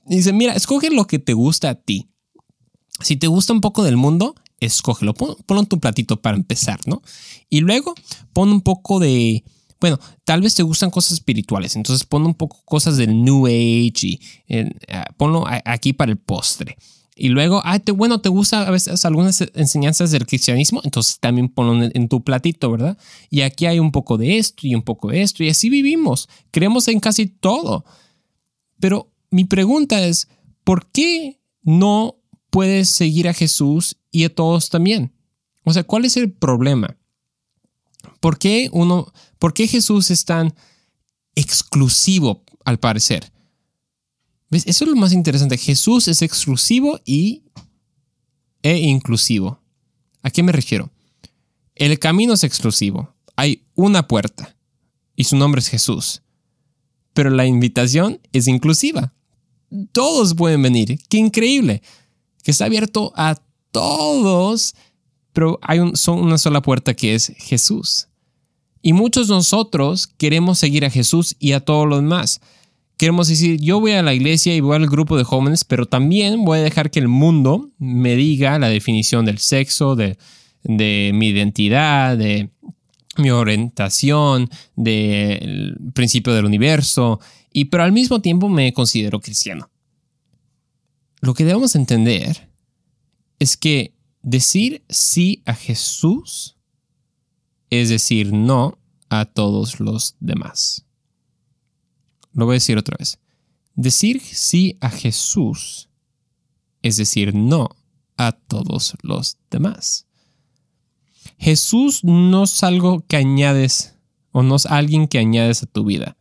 dice, 0.06 0.32
mira, 0.32 0.54
escoge 0.54 0.92
lo 0.92 1.08
que 1.08 1.20
te 1.20 1.34
gusta 1.34 1.70
a 1.70 1.76
ti. 1.76 2.08
Si 3.02 3.16
te 3.16 3.28
gusta 3.28 3.54
un 3.54 3.62
poco 3.62 3.84
del 3.84 3.98
mundo, 3.98 4.36
escógelo. 4.60 5.14
ponlo 5.14 5.62
en 5.62 5.68
tu 5.68 5.80
platito 5.80 6.22
para 6.22 6.38
empezar, 6.38 6.80
¿no? 6.86 7.02
Y 7.50 7.62
luego 7.62 7.96
pon 8.32 8.52
un 8.52 8.62
poco 8.62 9.00
de 9.00 9.44
bueno, 9.80 10.00
tal 10.24 10.42
vez 10.42 10.56
te 10.56 10.64
gustan 10.64 10.90
cosas 10.90 11.14
espirituales, 11.14 11.76
entonces 11.76 12.06
pon 12.06 12.26
un 12.26 12.34
poco 12.34 12.62
cosas 12.66 12.98
del 12.98 13.24
New 13.24 13.46
Age 13.48 14.08
y 14.08 14.20
eh, 14.48 14.72
ponlo 15.18 15.46
aquí 15.48 15.94
para 15.94 16.12
el 16.12 16.18
postre. 16.18 16.78
Y 17.18 17.30
luego, 17.30 17.62
ah, 17.64 17.80
te, 17.80 17.94
bueno, 17.94 18.20
te 18.20 18.28
gusta 18.28 18.68
a 18.68 18.72
veces 18.72 19.06
algunas 19.06 19.42
enseñanzas 19.54 20.12
del 20.12 20.26
cristianismo, 20.26 20.82
entonces 20.84 21.18
también 21.20 21.48
ponlo 21.48 21.90
en, 21.94 22.10
tu 22.10 22.22
platito, 22.24 22.70
¿verdad? 22.70 22.98
Y 23.30 23.42
aquí 23.42 23.66
hay 23.66 23.80
un 23.80 23.94
poco 23.94 24.18
de 24.18 24.38
esto 24.38 24.68
y 24.68 24.76
un 24.76 24.82
poco 24.82 25.10
de 25.10 25.22
esto, 25.22 25.42
y 25.42 25.50
así 25.50 25.70
vivimos. 25.70 26.28
Creemos 26.52 26.90
en 26.90 27.00
casi 27.00 27.28
todo. 27.28 27.86
Pero 28.82 29.14
mi 29.32 29.46
pregunta 29.46 30.06
es, 30.06 30.28
¿por 30.66 30.92
qué 30.92 31.40
no 31.64 32.18
puedes 32.50 32.90
seguir 32.90 33.30
a 33.30 33.34
Jesús 33.34 33.96
y 34.12 34.26
a 34.26 34.36
todos 34.36 34.70
también? 34.70 35.14
O 35.64 35.72
sea, 35.72 35.86
¿cuál 35.86 36.04
es 36.04 36.18
el 36.18 36.34
problema? 36.34 36.98
¿Por 38.20 38.38
qué 38.38 38.70
uno, 38.72 39.12
por 39.40 39.54
qué 39.54 39.68
Jesús 39.68 40.12
es 40.12 40.26
tan 40.26 40.54
exclusivo 41.36 42.44
al 42.64 42.80
parecer? 42.80 43.32
¿Ves? 44.50 44.64
Eso 44.68 44.86
es 44.86 44.90
lo 44.90 44.96
más 44.96 45.14
interesante. 45.14 45.58
Jesús 45.58 46.08
es 46.08 46.22
exclusivo 46.22 47.00
y 47.06 47.44
e 48.62 48.78
inclusivo. 48.78 49.62
¿A 50.24 50.32
qué 50.32 50.42
me 50.42 50.52
refiero? 50.52 50.92
El 51.76 52.00
camino 52.00 52.34
es 52.34 52.44
exclusivo. 52.44 53.14
Hay 53.36 53.64
una 53.76 54.08
puerta 54.08 54.56
y 55.16 55.26
su 55.26 55.36
nombre 55.36 55.60
es 55.60 55.68
Jesús. 55.68 56.22
Pero 57.14 57.30
la 57.30 57.46
invitación 57.46 58.20
es 58.34 58.48
inclusiva. 58.48 59.14
Todos 59.92 60.34
pueden 60.34 60.62
venir. 60.62 61.00
Qué 61.10 61.18
increíble. 61.18 61.82
Que 62.44 62.52
está 62.52 62.66
abierto 62.66 63.14
a 63.16 63.36
todos 63.72 64.74
pero 65.36 65.60
hay 65.62 65.80
un, 65.80 65.94
una 66.08 66.38
sola 66.38 66.62
puerta 66.62 66.94
que 66.94 67.14
es 67.14 67.34
Jesús. 67.38 68.08
Y 68.82 68.94
muchos 68.94 69.28
de 69.28 69.34
nosotros 69.34 70.08
queremos 70.08 70.60
seguir 70.60 70.86
a 70.86 70.90
Jesús 70.90 71.36
y 71.40 71.52
a 71.52 71.60
todos 71.60 71.86
los 71.86 72.00
demás. 72.00 72.40
Queremos 72.96 73.28
decir, 73.28 73.60
yo 73.60 73.82
voy 73.82 73.92
a 73.92 74.02
la 74.02 74.14
iglesia 74.14 74.56
y 74.56 74.62
voy 74.62 74.78
al 74.78 74.88
grupo 74.88 75.18
de 75.18 75.26
jóvenes, 75.26 75.66
pero 75.66 75.88
también 75.88 76.46
voy 76.46 76.60
a 76.60 76.64
dejar 76.64 76.90
que 76.90 77.00
el 77.00 77.10
mundo 77.10 77.70
me 77.78 78.16
diga 78.16 78.58
la 78.60 78.70
definición 78.70 79.26
del 79.26 79.40
sexo, 79.40 79.98
de, 79.98 80.18
de 80.64 81.12
mi 81.14 81.28
identidad, 81.28 82.18
de 82.18 82.50
mi 83.18 83.30
orientación, 83.30 84.50
del 84.78 85.78
principio 85.94 86.34
del 86.34 86.46
universo, 86.46 87.20
y 87.52 87.66
pero 87.66 87.84
al 87.84 87.92
mismo 87.92 88.22
tiempo 88.22 88.48
me 88.48 88.72
considero 88.72 89.20
cristiano. 89.20 89.70
Lo 91.20 91.34
que 91.34 91.44
debemos 91.44 91.76
entender 91.76 92.48
es 93.38 93.58
que 93.58 93.96
Decir 94.28 94.84
sí 94.90 95.44
a 95.46 95.54
Jesús 95.54 96.58
es 97.70 97.90
decir 97.90 98.34
no 98.34 98.80
a 99.08 99.26
todos 99.26 99.80
los 99.80 100.16
demás. 100.20 100.88
Lo 102.34 102.46
voy 102.46 102.54
a 102.54 102.56
decir 102.56 102.76
otra 102.80 102.98
vez. 102.98 103.20
Decir 103.76 104.20
sí 104.20 104.80
a 104.82 104.90
Jesús 104.90 105.90
es 106.82 106.98
decir 106.98 107.36
no 107.36 107.70
a 108.18 108.32
todos 108.32 108.96
los 109.04 109.38
demás. 109.52 110.08
Jesús 111.38 112.04
no 112.04 112.46
es 112.46 112.64
algo 112.64 113.06
que 113.06 113.18
añades 113.18 113.96
o 114.32 114.42
no 114.42 114.56
es 114.56 114.66
alguien 114.66 115.08
que 115.08 115.20
añades 115.20 115.62
a 115.62 115.68
tu 115.68 115.86
vida. 115.86 116.18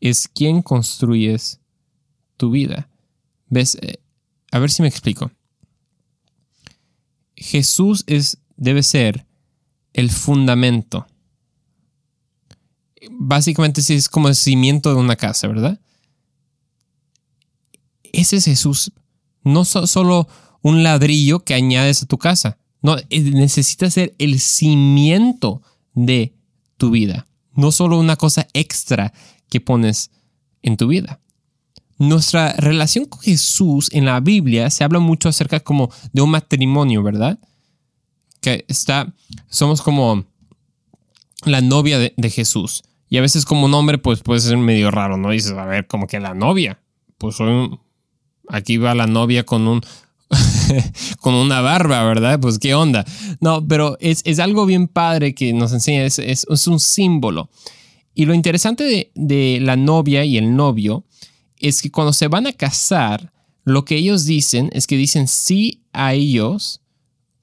Es 0.00 0.28
quien 0.28 0.62
construyes 0.62 1.60
tu 2.38 2.50
vida. 2.50 2.88
¿Ves? 3.50 3.74
Eh, 3.82 4.00
a 4.50 4.58
ver 4.58 4.70
si 4.70 4.80
me 4.80 4.88
explico. 4.88 5.30
Jesús 7.40 8.04
es, 8.06 8.38
debe 8.56 8.82
ser 8.82 9.26
el 9.94 10.10
fundamento. 10.10 11.06
Básicamente 13.10 13.80
es 13.80 14.08
como 14.08 14.28
el 14.28 14.36
cimiento 14.36 14.90
de 14.90 15.00
una 15.00 15.16
casa, 15.16 15.48
¿verdad? 15.48 15.80
Ese 18.12 18.36
es 18.36 18.44
Jesús. 18.44 18.92
No 19.42 19.64
solo 19.64 20.28
un 20.60 20.82
ladrillo 20.82 21.40
que 21.40 21.54
añades 21.54 22.02
a 22.02 22.06
tu 22.06 22.18
casa. 22.18 22.58
No, 22.82 22.96
necesita 23.10 23.90
ser 23.90 24.14
el 24.18 24.38
cimiento 24.38 25.62
de 25.94 26.34
tu 26.76 26.90
vida. 26.90 27.26
No 27.54 27.72
solo 27.72 27.98
una 27.98 28.16
cosa 28.16 28.46
extra 28.52 29.14
que 29.48 29.60
pones 29.60 30.10
en 30.62 30.76
tu 30.76 30.88
vida 30.88 31.20
nuestra 32.00 32.54
relación 32.54 33.04
con 33.04 33.20
Jesús 33.20 33.90
en 33.92 34.06
la 34.06 34.20
Biblia 34.20 34.70
se 34.70 34.84
habla 34.84 35.00
mucho 35.00 35.28
acerca 35.28 35.60
como 35.60 35.90
de 36.14 36.22
un 36.22 36.30
matrimonio, 36.30 37.02
¿verdad? 37.02 37.38
Que 38.40 38.64
está, 38.68 39.14
somos 39.50 39.82
como 39.82 40.24
la 41.44 41.60
novia 41.60 41.98
de, 41.98 42.30
Jesús. 42.30 42.82
Y 43.10 43.18
a 43.18 43.20
veces 43.20 43.44
como 43.44 43.66
un 43.66 43.74
hombre 43.74 43.98
pues 43.98 44.20
puede 44.20 44.40
ser 44.40 44.56
medio 44.56 44.90
raro, 44.90 45.18
¿no? 45.18 45.30
Dices, 45.30 45.52
a 45.52 45.66
ver, 45.66 45.86
como 45.86 46.06
que 46.06 46.20
la 46.20 46.32
novia. 46.32 46.80
Pues 47.18 47.36
soy 47.36 47.78
aquí 48.48 48.78
va 48.78 48.94
la 48.94 49.06
novia 49.06 49.44
con 49.44 49.68
un, 49.68 49.82
con 51.20 51.34
una 51.34 51.60
barba, 51.60 52.02
¿verdad? 52.04 52.40
Pues 52.40 52.58
qué 52.58 52.74
onda. 52.74 53.04
No, 53.40 53.66
pero 53.68 53.98
es, 54.00 54.38
algo 54.38 54.64
bien 54.64 54.88
padre 54.88 55.34
que 55.34 55.52
nos 55.52 55.74
enseña, 55.74 56.04
es, 56.04 56.18
es, 56.18 56.66
un 56.66 56.80
símbolo. 56.80 57.50
Y 58.14 58.24
lo 58.24 58.32
interesante 58.32 58.84
de, 58.84 59.12
de 59.14 59.58
la 59.60 59.76
novia 59.76 60.24
y 60.24 60.38
el 60.38 60.56
novio 60.56 61.04
es 61.60 61.82
que 61.82 61.90
cuando 61.90 62.12
se 62.12 62.28
van 62.28 62.46
a 62.46 62.52
casar, 62.52 63.32
lo 63.64 63.84
que 63.84 63.96
ellos 63.96 64.24
dicen 64.24 64.70
es 64.72 64.86
que 64.86 64.96
dicen 64.96 65.28
sí 65.28 65.84
a 65.92 66.14
ellos 66.14 66.80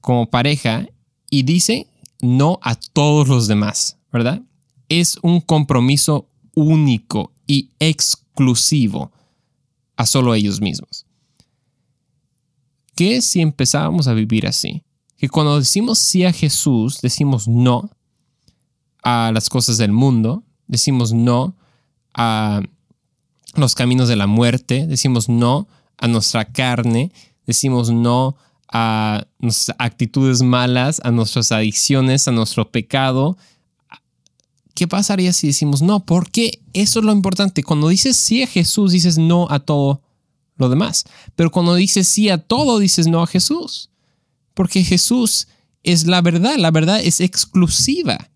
como 0.00 0.30
pareja 0.30 0.86
y 1.30 1.42
dicen 1.44 1.86
no 2.20 2.58
a 2.62 2.74
todos 2.74 3.28
los 3.28 3.46
demás, 3.46 3.98
¿verdad? 4.12 4.42
Es 4.88 5.18
un 5.22 5.40
compromiso 5.40 6.28
único 6.54 7.32
y 7.46 7.70
exclusivo 7.78 9.12
a 9.96 10.06
solo 10.06 10.34
ellos 10.34 10.60
mismos. 10.60 11.06
¿Qué 12.94 13.22
si 13.22 13.40
empezábamos 13.40 14.08
a 14.08 14.14
vivir 14.14 14.46
así? 14.46 14.82
Que 15.16 15.28
cuando 15.28 15.58
decimos 15.58 15.98
sí 15.98 16.24
a 16.24 16.32
Jesús, 16.32 17.00
decimos 17.00 17.46
no 17.46 17.90
a 19.02 19.30
las 19.32 19.48
cosas 19.48 19.78
del 19.78 19.92
mundo, 19.92 20.42
decimos 20.66 21.12
no 21.12 21.56
a 22.14 22.62
los 23.54 23.74
caminos 23.74 24.08
de 24.08 24.16
la 24.16 24.26
muerte, 24.26 24.86
decimos 24.86 25.28
no 25.28 25.68
a 25.96 26.08
nuestra 26.08 26.44
carne, 26.46 27.12
decimos 27.46 27.90
no 27.90 28.36
a 28.70 29.26
nuestras 29.38 29.76
actitudes 29.78 30.42
malas, 30.42 31.00
a 31.04 31.10
nuestras 31.10 31.52
adicciones, 31.52 32.28
a 32.28 32.32
nuestro 32.32 32.70
pecado. 32.70 33.36
¿Qué 34.74 34.86
pasaría 34.86 35.32
si 35.32 35.48
decimos 35.48 35.82
no? 35.82 36.04
Porque 36.04 36.60
eso 36.72 37.00
es 37.00 37.04
lo 37.04 37.12
importante. 37.12 37.62
Cuando 37.64 37.88
dices 37.88 38.16
sí 38.16 38.42
a 38.42 38.46
Jesús, 38.46 38.92
dices 38.92 39.18
no 39.18 39.48
a 39.50 39.60
todo 39.60 40.02
lo 40.56 40.68
demás. 40.68 41.04
Pero 41.34 41.50
cuando 41.50 41.74
dices 41.74 42.06
sí 42.06 42.28
a 42.28 42.38
todo, 42.38 42.78
dices 42.78 43.06
no 43.06 43.22
a 43.22 43.26
Jesús. 43.26 43.90
Porque 44.54 44.84
Jesús 44.84 45.48
es 45.82 46.06
la 46.06 46.20
verdad. 46.20 46.56
La 46.58 46.70
verdad 46.70 47.00
es 47.00 47.20
exclusiva. 47.20 48.30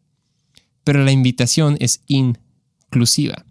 Pero 0.82 1.04
la 1.04 1.12
invitación 1.12 1.76
es 1.78 2.00
inclusiva 2.08 3.44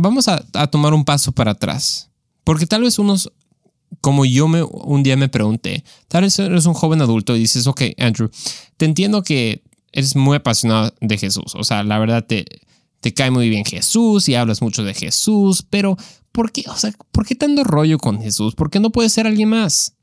vamos 0.00 0.28
a, 0.28 0.38
tomar 0.68 0.94
un 0.94 1.04
paso 1.04 1.32
para 1.32 1.52
atrás. 1.52 2.10
Porque 2.44 2.66
tal 2.66 2.82
vez 2.82 2.98
unos, 2.98 3.32
como 4.00 4.24
yo 4.24 4.48
me, 4.48 4.62
un 4.62 5.02
día 5.02 5.16
me 5.16 5.28
pregunté, 5.28 5.84
tal 6.08 6.22
vez 6.22 6.38
eres 6.38 6.66
un 6.66 6.74
joven 6.74 7.02
adulto 7.02 7.36
y 7.36 7.40
dices, 7.40 7.66
ok, 7.66 7.82
Andrew, 7.98 8.30
te 8.76 8.84
entiendo 8.84 9.22
que 9.22 9.62
eres 9.92 10.16
muy 10.16 10.36
apasionado 10.36 10.94
de 11.00 11.18
Jesús. 11.18 11.54
O 11.54 11.64
sea, 11.64 11.82
la 11.82 11.98
verdad 11.98 12.24
te, 12.26 12.46
te 13.00 13.14
cae 13.14 13.30
muy 13.30 13.48
bien 13.48 13.64
Jesús 13.64 14.28
y 14.28 14.34
hablas 14.34 14.62
mucho 14.62 14.82
de 14.82 14.94
Jesús, 14.94 15.64
pero 15.68 15.96
¿por 16.32 16.52
qué, 16.52 16.64
o 16.68 16.76
sea, 16.76 16.92
¿por 17.12 17.26
qué 17.26 17.34
tanto 17.34 17.64
rollo 17.64 17.98
con 17.98 18.20
Jesús? 18.20 18.54
¿Por 18.54 18.70
qué 18.70 18.80
no 18.80 18.90
puede 18.90 19.08
ser 19.08 19.26
alguien 19.26 19.50
más? 19.50 19.94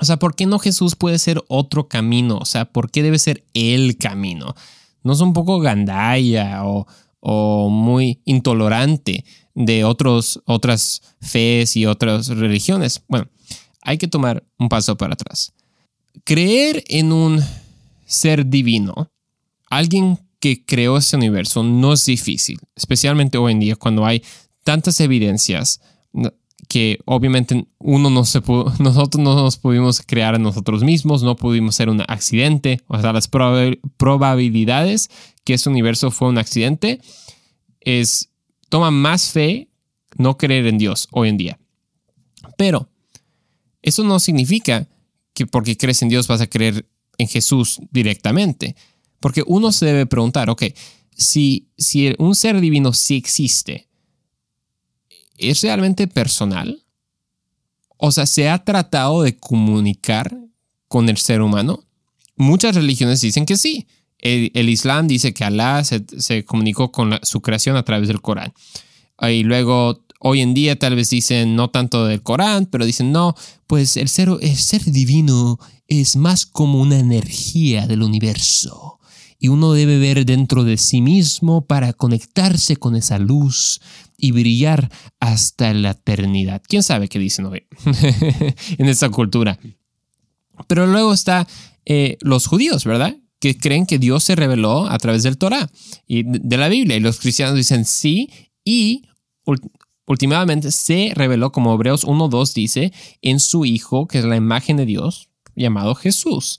O 0.00 0.04
sea, 0.04 0.18
¿por 0.18 0.34
qué 0.34 0.46
no 0.46 0.58
Jesús 0.58 0.94
puede 0.94 1.18
ser 1.18 1.42
otro 1.48 1.88
camino? 1.88 2.38
O 2.38 2.44
sea, 2.44 2.64
¿por 2.66 2.90
qué 2.90 3.02
debe 3.02 3.18
ser 3.18 3.44
el 3.54 3.96
camino? 3.98 4.54
¿No 5.02 5.12
es 5.12 5.20
un 5.20 5.32
poco 5.32 5.58
gandaya 5.58 6.64
o, 6.64 6.86
o 7.30 7.68
muy 7.68 8.22
intolerante 8.24 9.22
de 9.54 9.84
otros, 9.84 10.40
otras 10.46 11.02
fees 11.20 11.76
y 11.76 11.84
otras 11.84 12.28
religiones. 12.28 13.02
Bueno, 13.06 13.28
hay 13.82 13.98
que 13.98 14.08
tomar 14.08 14.46
un 14.58 14.70
paso 14.70 14.96
para 14.96 15.12
atrás. 15.12 15.52
Creer 16.24 16.82
en 16.88 17.12
un 17.12 17.42
ser 18.06 18.46
divino, 18.46 19.10
alguien 19.68 20.18
que 20.40 20.64
creó 20.64 20.96
este 20.96 21.16
universo, 21.16 21.62
no 21.62 21.92
es 21.92 22.06
difícil, 22.06 22.58
especialmente 22.74 23.36
hoy 23.36 23.52
en 23.52 23.60
día 23.60 23.76
cuando 23.76 24.06
hay 24.06 24.22
tantas 24.64 24.98
evidencias 25.00 25.82
que 26.68 26.98
obviamente 27.04 27.66
uno 27.78 28.10
no 28.10 28.24
se 28.24 28.40
nosotros 28.78 29.22
no 29.22 29.34
nos 29.34 29.56
pudimos 29.58 30.02
crear 30.06 30.34
a 30.34 30.38
nosotros 30.38 30.82
mismos, 30.82 31.22
no 31.22 31.36
pudimos 31.36 31.74
ser 31.74 31.90
un 31.90 32.02
accidente, 32.06 32.80
o 32.86 32.98
sea, 33.00 33.12
las 33.12 33.28
probabilidades 33.28 35.10
que 35.48 35.54
este 35.54 35.70
universo 35.70 36.10
fue 36.10 36.28
un 36.28 36.36
accidente 36.36 37.00
es, 37.80 38.28
toma 38.68 38.90
más 38.90 39.30
fe 39.30 39.70
no 40.18 40.36
creer 40.36 40.66
en 40.66 40.76
Dios 40.76 41.08
hoy 41.10 41.30
en 41.30 41.38
día. 41.38 41.58
Pero 42.58 42.90
eso 43.80 44.04
no 44.04 44.20
significa 44.20 44.86
que 45.32 45.46
porque 45.46 45.78
crees 45.78 46.02
en 46.02 46.10
Dios 46.10 46.28
vas 46.28 46.42
a 46.42 46.48
creer 46.48 46.86
en 47.16 47.28
Jesús 47.28 47.80
directamente, 47.90 48.76
porque 49.20 49.42
uno 49.46 49.72
se 49.72 49.86
debe 49.86 50.04
preguntar, 50.04 50.50
ok, 50.50 50.64
si, 51.16 51.70
si 51.78 52.14
un 52.18 52.34
ser 52.34 52.60
divino 52.60 52.92
sí 52.92 53.16
existe, 53.16 53.88
¿es 55.38 55.62
realmente 55.62 56.08
personal? 56.08 56.84
O 57.96 58.12
sea, 58.12 58.26
¿se 58.26 58.50
ha 58.50 58.62
tratado 58.62 59.22
de 59.22 59.38
comunicar 59.38 60.36
con 60.88 61.08
el 61.08 61.16
ser 61.16 61.40
humano? 61.40 61.84
Muchas 62.36 62.74
religiones 62.74 63.22
dicen 63.22 63.46
que 63.46 63.56
sí. 63.56 63.86
El, 64.18 64.68
Islam 64.68 65.06
dice 65.06 65.32
que 65.32 65.44
Alá 65.44 65.84
se, 65.84 66.44
comunicó 66.44 66.90
con 66.90 67.18
su 67.22 67.40
creación 67.40 67.76
a 67.76 67.84
través 67.84 68.08
del 68.08 68.20
Corán. 68.20 68.52
Y 69.20 69.42
luego, 69.44 70.04
hoy 70.20 70.40
en 70.40 70.54
día 70.54 70.78
tal 70.78 70.96
vez 70.96 71.10
dicen 71.10 71.56
no 71.56 71.70
tanto 71.70 72.06
del 72.06 72.22
Corán, 72.22 72.66
pero 72.66 72.84
dicen 72.84 73.12
no, 73.12 73.34
pues 73.66 73.96
el 73.96 74.08
ser, 74.08 74.30
ser 74.56 74.84
divino 74.84 75.58
es 75.86 76.16
más 76.16 76.46
como 76.46 76.80
una 76.80 76.98
energía 76.98 77.86
del 77.86 78.02
universo 78.02 78.98
y 79.38 79.48
uno 79.48 79.72
debe 79.72 79.98
ver 79.98 80.26
dentro 80.26 80.64
de 80.64 80.76
sí 80.76 81.00
mismo 81.00 81.64
para 81.64 81.92
conectarse 81.92 82.76
con 82.76 82.96
esa 82.96 83.18
luz 83.18 83.80
y 84.16 84.32
brillar 84.32 84.90
hasta 85.20 85.72
la 85.74 85.90
eternidad. 85.90 86.62
¿Quién 86.66 86.82
sabe 86.82 87.08
qué 87.08 87.18
dicen 87.18 87.46
hoy 87.46 87.66
en 88.78 88.88
esta 88.88 89.10
cultura? 89.10 89.58
Pero 90.66 90.86
luego 90.86 91.12
está 91.12 91.46
eh, 91.84 92.18
los 92.20 92.46
judíos, 92.46 92.84
¿verdad? 92.84 93.16
Que 93.38 93.56
creen 93.56 93.86
que 93.86 93.98
Dios 93.98 94.24
se 94.24 94.34
reveló 94.34 94.88
a 94.88 94.98
través 94.98 95.22
del 95.22 95.38
Torah 95.38 95.70
y 96.06 96.24
de 96.24 96.56
la 96.56 96.68
Biblia. 96.68 96.96
Y 96.96 97.00
los 97.00 97.20
cristianos 97.20 97.56
dicen 97.56 97.84
sí 97.84 98.30
y 98.64 99.02
últimamente 100.06 100.72
se 100.72 101.12
reveló, 101.14 101.52
como 101.52 101.74
Hebreos 101.74 102.06
1.2 102.06 102.52
dice, 102.54 102.92
en 103.22 103.40
su 103.40 103.64
Hijo, 103.64 104.08
que 104.08 104.18
es 104.18 104.24
la 104.24 104.36
imagen 104.36 104.76
de 104.76 104.86
Dios, 104.86 105.28
llamado 105.54 105.94
Jesús. 105.94 106.58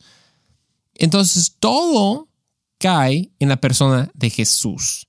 Entonces 0.96 1.56
todo 1.60 2.30
cae 2.78 3.32
en 3.40 3.50
la 3.50 3.58
persona 3.58 4.10
de 4.14 4.30
Jesús. 4.30 5.08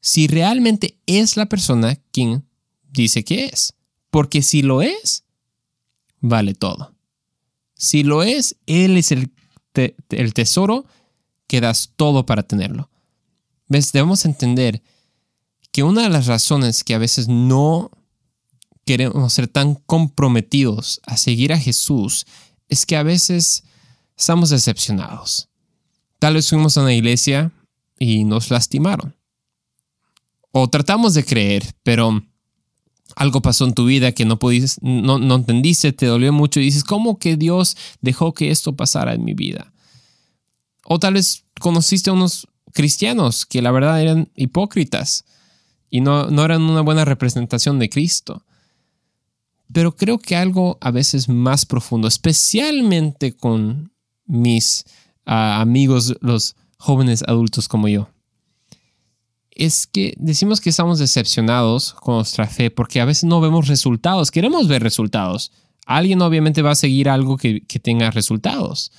Si 0.00 0.26
realmente 0.26 0.98
es 1.06 1.36
la 1.36 1.46
persona 1.46 1.96
quien 2.12 2.48
dice 2.90 3.24
que 3.24 3.46
es. 3.46 3.74
Porque 4.10 4.42
si 4.42 4.62
lo 4.62 4.82
es, 4.82 5.24
vale 6.20 6.54
todo. 6.54 6.94
Si 7.74 8.02
lo 8.02 8.22
es, 8.22 8.56
Él 8.66 8.96
es 8.96 9.12
el, 9.12 9.32
el 10.10 10.34
tesoro 10.34 10.86
que 11.48 11.60
das 11.60 11.92
todo 11.96 12.24
para 12.24 12.44
tenerlo. 12.44 12.88
¿Ves? 13.66 13.90
Debemos 13.90 14.24
entender 14.24 14.82
que 15.72 15.82
una 15.82 16.02
de 16.02 16.10
las 16.10 16.26
razones 16.26 16.84
que 16.84 16.94
a 16.94 16.98
veces 16.98 17.26
no 17.26 17.90
queremos 18.84 19.32
ser 19.32 19.48
tan 19.48 19.74
comprometidos 19.74 21.00
a 21.04 21.16
seguir 21.16 21.52
a 21.52 21.58
Jesús 21.58 22.26
es 22.68 22.86
que 22.86 22.96
a 22.96 23.02
veces 23.02 23.64
estamos 24.16 24.50
decepcionados. 24.50 25.48
Tal 26.18 26.34
vez 26.34 26.48
fuimos 26.48 26.76
a 26.76 26.82
una 26.82 26.94
iglesia 26.94 27.52
y 27.98 28.24
nos 28.24 28.50
lastimaron. 28.50 29.14
O 30.52 30.68
tratamos 30.68 31.14
de 31.14 31.24
creer, 31.24 31.74
pero 31.82 32.22
algo 33.14 33.42
pasó 33.42 33.64
en 33.66 33.74
tu 33.74 33.84
vida 33.84 34.12
que 34.12 34.24
no, 34.24 34.38
pudiste, 34.38 34.80
no, 34.82 35.18
no 35.18 35.34
entendiste, 35.36 35.92
te 35.92 36.06
dolió 36.06 36.32
mucho 36.32 36.60
y 36.60 36.64
dices, 36.64 36.84
¿cómo 36.84 37.18
que 37.18 37.36
Dios 37.36 37.76
dejó 38.00 38.32
que 38.32 38.50
esto 38.50 38.74
pasara 38.74 39.14
en 39.14 39.24
mi 39.24 39.34
vida? 39.34 39.72
O 40.90 40.98
tal 40.98 41.14
vez 41.14 41.44
conociste 41.60 42.08
a 42.08 42.14
unos 42.14 42.48
cristianos 42.72 43.44
que 43.44 43.60
la 43.60 43.70
verdad 43.70 44.00
eran 44.00 44.30
hipócritas 44.34 45.26
y 45.90 46.00
no, 46.00 46.30
no 46.30 46.44
eran 46.46 46.62
una 46.62 46.80
buena 46.80 47.04
representación 47.04 47.78
de 47.78 47.90
Cristo. 47.90 48.42
Pero 49.70 49.94
creo 49.94 50.18
que 50.18 50.34
algo 50.34 50.78
a 50.80 50.90
veces 50.90 51.28
más 51.28 51.66
profundo, 51.66 52.08
especialmente 52.08 53.36
con 53.36 53.92
mis 54.24 54.86
amigos, 55.26 56.16
los 56.22 56.56
jóvenes 56.78 57.22
adultos 57.26 57.68
como 57.68 57.88
yo. 57.88 58.08
Es 59.50 59.86
que 59.86 60.14
decimos 60.16 60.62
que 60.62 60.70
estamos 60.70 60.98
decepcionados 60.98 61.92
con 61.92 62.14
nuestra 62.14 62.46
fe 62.46 62.70
porque 62.70 63.02
a 63.02 63.04
veces 63.04 63.24
no 63.24 63.42
vemos 63.42 63.68
resultados. 63.68 64.30
Queremos 64.30 64.68
ver 64.68 64.82
resultados. 64.82 65.52
Alguien 65.84 66.22
obviamente 66.22 66.62
va 66.62 66.70
a 66.70 66.76
seguir 66.76 67.10
algo 67.10 67.36
que, 67.36 67.60
que 67.60 67.78
tenga 67.78 68.10
resultados. 68.10 68.90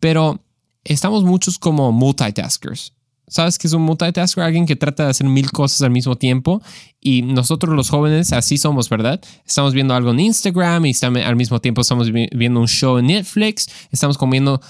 Pero 0.00 0.43
estamos 0.84 1.24
muchos 1.24 1.58
como 1.58 1.92
multitaskers. 1.92 2.92
¿Sabes 3.26 3.58
qué 3.58 3.66
es 3.66 3.72
un 3.72 3.82
multitasker? 3.82 4.44
Alguien 4.44 4.66
que 4.66 4.76
trata 4.76 5.04
de 5.04 5.10
hacer 5.10 5.26
mil 5.26 5.50
cosas 5.50 5.80
al 5.82 5.90
mismo 5.90 6.16
tiempo. 6.16 6.62
Y 7.00 7.22
nosotros 7.22 7.74
los 7.74 7.88
jóvenes 7.88 8.32
así 8.32 8.58
somos, 8.58 8.88
¿verdad? 8.88 9.20
Estamos 9.46 9.72
viendo 9.72 9.94
algo 9.94 10.10
en 10.10 10.20
Instagram 10.20 10.86
y 10.86 10.94
al 11.02 11.36
mismo 11.36 11.60
tiempo 11.60 11.80
estamos 11.80 12.12
viendo 12.12 12.60
un 12.60 12.68
show 12.68 12.98
en 12.98 13.06
Netflix, 13.06 13.68
estamos 13.90 14.18
comiendo 14.18 14.60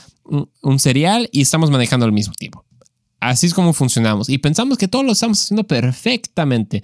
un, 0.63 0.79
cereal 0.79 1.29
y 1.33 1.43
estamos 1.43 1.71
manejando 1.71 2.07
al 2.07 2.13
mismo 2.13 2.35
tiempo. 2.35 2.65
Así 3.21 3.47
es 3.47 3.55
como 3.55 3.73
funcionamos. 3.73 4.29
Y 4.29 4.39
pensamos 4.39 4.79
que 4.79 4.89
todo 4.89 5.03
lo 5.03 5.13
estamos 5.13 5.43
haciendo 5.43 5.65
perfectamente. 5.65 6.83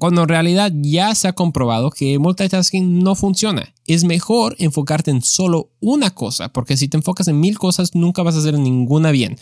Cuando 0.00 0.22
en 0.22 0.28
realidad 0.28 0.72
ya 0.74 1.14
se 1.14 1.28
ha 1.28 1.34
comprobado 1.34 1.90
que 1.90 2.18
multitasking 2.18 3.00
no 3.00 3.14
funciona. 3.14 3.74
Es 3.84 4.02
mejor 4.04 4.56
enfocarte 4.58 5.10
en 5.10 5.20
solo 5.20 5.72
una 5.78 6.08
cosa, 6.08 6.48
porque 6.48 6.78
si 6.78 6.88
te 6.88 6.96
enfocas 6.96 7.28
en 7.28 7.38
mil 7.38 7.58
cosas 7.58 7.94
nunca 7.94 8.22
vas 8.22 8.34
a 8.34 8.38
hacer 8.38 8.58
ninguna 8.58 9.10
bien. 9.10 9.36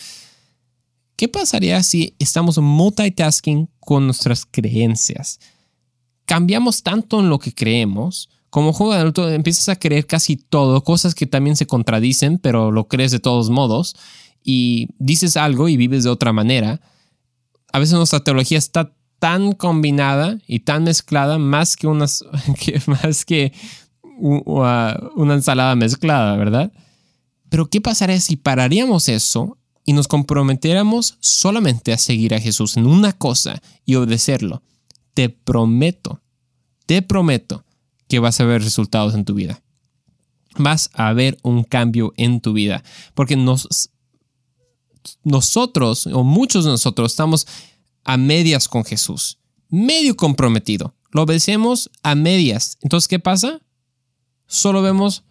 ¿Qué 1.14 1.28
pasaría 1.28 1.80
si 1.84 2.16
estamos 2.18 2.58
multitasking 2.58 3.70
con 3.78 4.06
nuestras 4.06 4.46
creencias? 4.46 5.38
Cambiamos 6.24 6.82
tanto 6.82 7.20
en 7.20 7.28
lo 7.30 7.38
que 7.38 7.54
creemos, 7.54 8.28
como 8.50 8.72
joven 8.72 8.98
adulto 8.98 9.30
empiezas 9.30 9.68
a 9.68 9.76
creer 9.76 10.08
casi 10.08 10.34
todo, 10.34 10.82
cosas 10.82 11.14
que 11.14 11.26
también 11.26 11.54
se 11.54 11.66
contradicen, 11.66 12.38
pero 12.38 12.72
lo 12.72 12.88
crees 12.88 13.12
de 13.12 13.20
todos 13.20 13.48
modos, 13.48 13.94
y 14.42 14.88
dices 14.98 15.36
algo 15.36 15.68
y 15.68 15.76
vives 15.76 16.02
de 16.02 16.10
otra 16.10 16.32
manera. 16.32 16.80
A 17.72 17.78
veces 17.78 17.94
nuestra 17.94 18.24
teología 18.24 18.58
está 18.58 18.92
tan 19.18 19.52
combinada 19.52 20.38
y 20.46 20.60
tan 20.60 20.84
mezclada 20.84 21.38
más 21.38 21.76
que, 21.76 21.86
unas, 21.86 22.24
más 22.86 23.24
que 23.24 23.52
una 24.20 25.34
ensalada 25.34 25.74
mezclada, 25.76 26.36
¿verdad? 26.36 26.72
Pero 27.48 27.68
¿qué 27.68 27.80
pasaría 27.80 28.20
si 28.20 28.36
pararíamos 28.36 29.08
eso 29.08 29.58
y 29.84 29.92
nos 29.92 30.08
comprometiéramos 30.08 31.16
solamente 31.20 31.92
a 31.92 31.98
seguir 31.98 32.34
a 32.34 32.40
Jesús 32.40 32.76
en 32.76 32.86
una 32.86 33.12
cosa 33.12 33.62
y 33.84 33.94
obedecerlo? 33.94 34.62
Te 35.14 35.28
prometo, 35.30 36.20
te 36.86 37.02
prometo 37.02 37.64
que 38.06 38.18
vas 38.18 38.40
a 38.40 38.44
ver 38.44 38.62
resultados 38.62 39.14
en 39.14 39.24
tu 39.24 39.34
vida. 39.34 39.62
Vas 40.56 40.90
a 40.94 41.12
ver 41.12 41.38
un 41.42 41.64
cambio 41.64 42.12
en 42.16 42.40
tu 42.40 42.52
vida. 42.52 42.82
Porque 43.14 43.36
nos, 43.36 43.90
nosotros, 45.24 46.06
o 46.06 46.24
muchos 46.24 46.64
de 46.64 46.70
nosotros, 46.70 47.12
estamos 47.12 47.46
a 48.08 48.16
medias 48.16 48.68
con 48.68 48.86
Jesús, 48.86 49.38
medio 49.68 50.16
comprometido. 50.16 50.94
Lo 51.10 51.24
obedecemos 51.24 51.90
a 52.02 52.14
medias. 52.14 52.78
Entonces, 52.80 53.06
¿qué 53.06 53.18
pasa? 53.18 53.60
Solo 54.46 54.80
vemos 54.80 55.24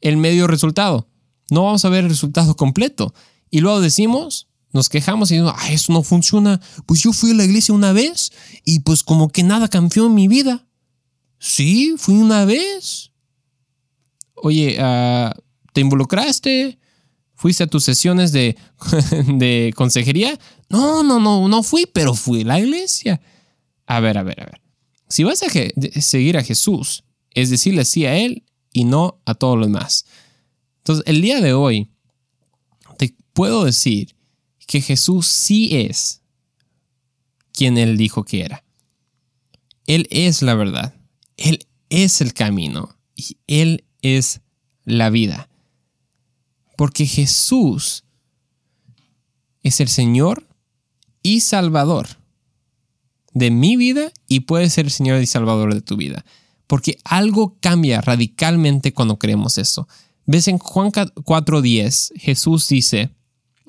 el 0.00 0.16
medio 0.16 0.46
resultado. 0.46 1.06
No 1.50 1.64
vamos 1.64 1.84
a 1.84 1.90
ver 1.90 2.04
el 2.04 2.10
resultado 2.10 2.56
completo. 2.56 3.12
Y 3.50 3.60
luego 3.60 3.82
decimos, 3.82 4.48
nos 4.72 4.88
quejamos 4.88 5.30
y 5.30 5.34
decimos, 5.34 5.54
ah, 5.54 5.70
eso 5.70 5.92
no 5.92 6.02
funciona. 6.02 6.62
Pues 6.86 7.02
yo 7.02 7.12
fui 7.12 7.32
a 7.32 7.34
la 7.34 7.44
iglesia 7.44 7.74
una 7.74 7.92
vez 7.92 8.32
y 8.64 8.80
pues 8.80 9.02
como 9.02 9.28
que 9.28 9.42
nada 9.42 9.68
cambió 9.68 10.06
en 10.06 10.14
mi 10.14 10.26
vida. 10.26 10.66
Sí, 11.38 11.94
fui 11.98 12.14
una 12.14 12.46
vez. 12.46 13.12
Oye, 14.34 14.78
ah, 14.80 15.36
¿te 15.74 15.82
involucraste? 15.82 16.78
¿Fuiste 17.34 17.64
a 17.64 17.66
tus 17.66 17.84
sesiones 17.84 18.32
de, 18.32 18.56
de 19.26 19.72
consejería? 19.76 20.38
No, 20.68 21.02
no, 21.02 21.20
no, 21.20 21.48
no 21.48 21.62
fui, 21.62 21.86
pero 21.86 22.14
fui 22.14 22.42
a 22.42 22.46
la 22.46 22.60
iglesia. 22.60 23.20
A 23.86 24.00
ver, 24.00 24.18
a 24.18 24.22
ver, 24.22 24.40
a 24.40 24.46
ver. 24.46 24.60
Si 25.08 25.24
vas 25.24 25.42
a 25.42 26.00
seguir 26.00 26.36
a 26.36 26.42
Jesús, 26.42 27.04
es 27.30 27.50
decirle 27.50 27.84
sí 27.84 28.06
a 28.06 28.16
Él 28.16 28.44
y 28.72 28.84
no 28.84 29.20
a 29.26 29.34
todo 29.34 29.56
lo 29.56 29.66
demás. 29.66 30.06
Entonces, 30.78 31.04
el 31.06 31.22
día 31.22 31.40
de 31.40 31.52
hoy, 31.52 31.90
te 32.98 33.14
puedo 33.32 33.64
decir 33.64 34.14
que 34.66 34.80
Jesús 34.80 35.26
sí 35.26 35.76
es 35.76 36.22
quien 37.52 37.78
Él 37.78 37.96
dijo 37.96 38.24
que 38.24 38.42
era. 38.42 38.64
Él 39.86 40.06
es 40.10 40.42
la 40.42 40.54
verdad. 40.54 40.94
Él 41.36 41.66
es 41.90 42.20
el 42.20 42.32
camino 42.32 42.96
y 43.14 43.38
Él 43.46 43.84
es 44.02 44.40
la 44.84 45.10
vida. 45.10 45.48
Porque 46.76 47.06
Jesús 47.06 48.04
es 49.62 49.80
el 49.80 49.88
Señor 49.88 50.46
y 51.22 51.40
Salvador 51.40 52.08
de 53.32 53.50
mi 53.50 53.76
vida 53.76 54.12
y 54.28 54.40
puede 54.40 54.70
ser 54.70 54.86
el 54.86 54.90
Señor 54.90 55.20
y 55.20 55.26
Salvador 55.26 55.74
de 55.74 55.82
tu 55.82 55.96
vida. 55.96 56.24
Porque 56.66 56.98
algo 57.04 57.58
cambia 57.60 58.00
radicalmente 58.00 58.92
cuando 58.92 59.18
creemos 59.18 59.58
eso. 59.58 59.88
Ves 60.26 60.48
en 60.48 60.58
Juan 60.58 60.90
4.10, 60.90 62.12
Jesús 62.16 62.68
dice 62.68 63.10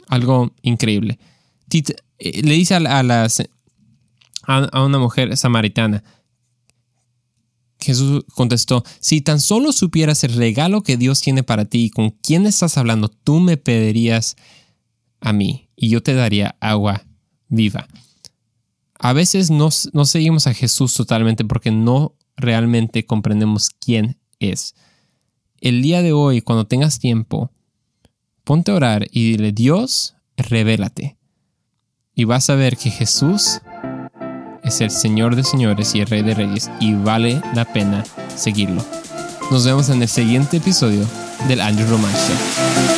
algo 0.07 0.53
increíble. 0.61 1.19
Eh, 1.71 2.41
le 2.43 2.53
dice 2.53 2.75
a, 2.75 3.27
a 4.47 4.85
una 4.85 4.99
mujer 4.99 5.35
samaritana, 5.35 6.03
Jesús 7.85 8.25
contestó, 8.33 8.83
si 8.99 9.21
tan 9.21 9.39
solo 9.39 9.71
supieras 9.71 10.23
el 10.23 10.33
regalo 10.33 10.83
que 10.83 10.97
Dios 10.97 11.21
tiene 11.21 11.43
para 11.43 11.65
ti 11.65 11.85
y 11.85 11.89
con 11.89 12.09
quién 12.09 12.45
estás 12.45 12.77
hablando, 12.77 13.09
tú 13.09 13.39
me 13.39 13.57
pedirías 13.57 14.35
a 15.21 15.33
mí 15.33 15.69
y 15.75 15.89
yo 15.89 16.01
te 16.01 16.13
daría 16.13 16.55
agua 16.59 17.05
viva. 17.47 17.87
A 18.99 19.13
veces 19.13 19.51
no, 19.51 19.69
no 19.93 20.05
seguimos 20.05 20.47
a 20.47 20.53
Jesús 20.53 20.93
totalmente 20.93 21.45
porque 21.45 21.71
no 21.71 22.15
realmente 22.37 23.05
comprendemos 23.05 23.69
quién 23.69 24.19
es. 24.39 24.75
El 25.59 25.81
día 25.81 26.01
de 26.01 26.13
hoy, 26.13 26.41
cuando 26.41 26.67
tengas 26.67 26.99
tiempo, 26.99 27.51
ponte 28.43 28.71
a 28.71 28.75
orar 28.75 29.07
y 29.11 29.31
dile, 29.31 29.51
Dios, 29.51 30.15
revélate. 30.37 31.17
Y 32.13 32.23
vas 32.23 32.49
a 32.49 32.55
ver 32.55 32.77
que 32.77 32.89
Jesús 32.89 33.61
es 34.65 34.81
el 34.81 34.91
Señor 34.91 35.35
de 35.35 35.43
señores 35.43 35.93
y 35.95 36.01
el 36.01 36.07
Rey 36.07 36.23
de 36.23 36.33
reyes 36.33 36.69
y 36.79 36.95
vale 36.95 37.41
la 37.53 37.65
pena 37.65 38.03
seguirlo. 38.35 38.83
Nos 39.51 39.65
vemos 39.65 39.89
en 39.89 40.01
el 40.01 40.09
siguiente 40.09 40.57
episodio 40.57 41.05
del 41.47 41.61
Andrew 41.61 41.87
Roman 41.87 42.11
Show. 42.11 42.94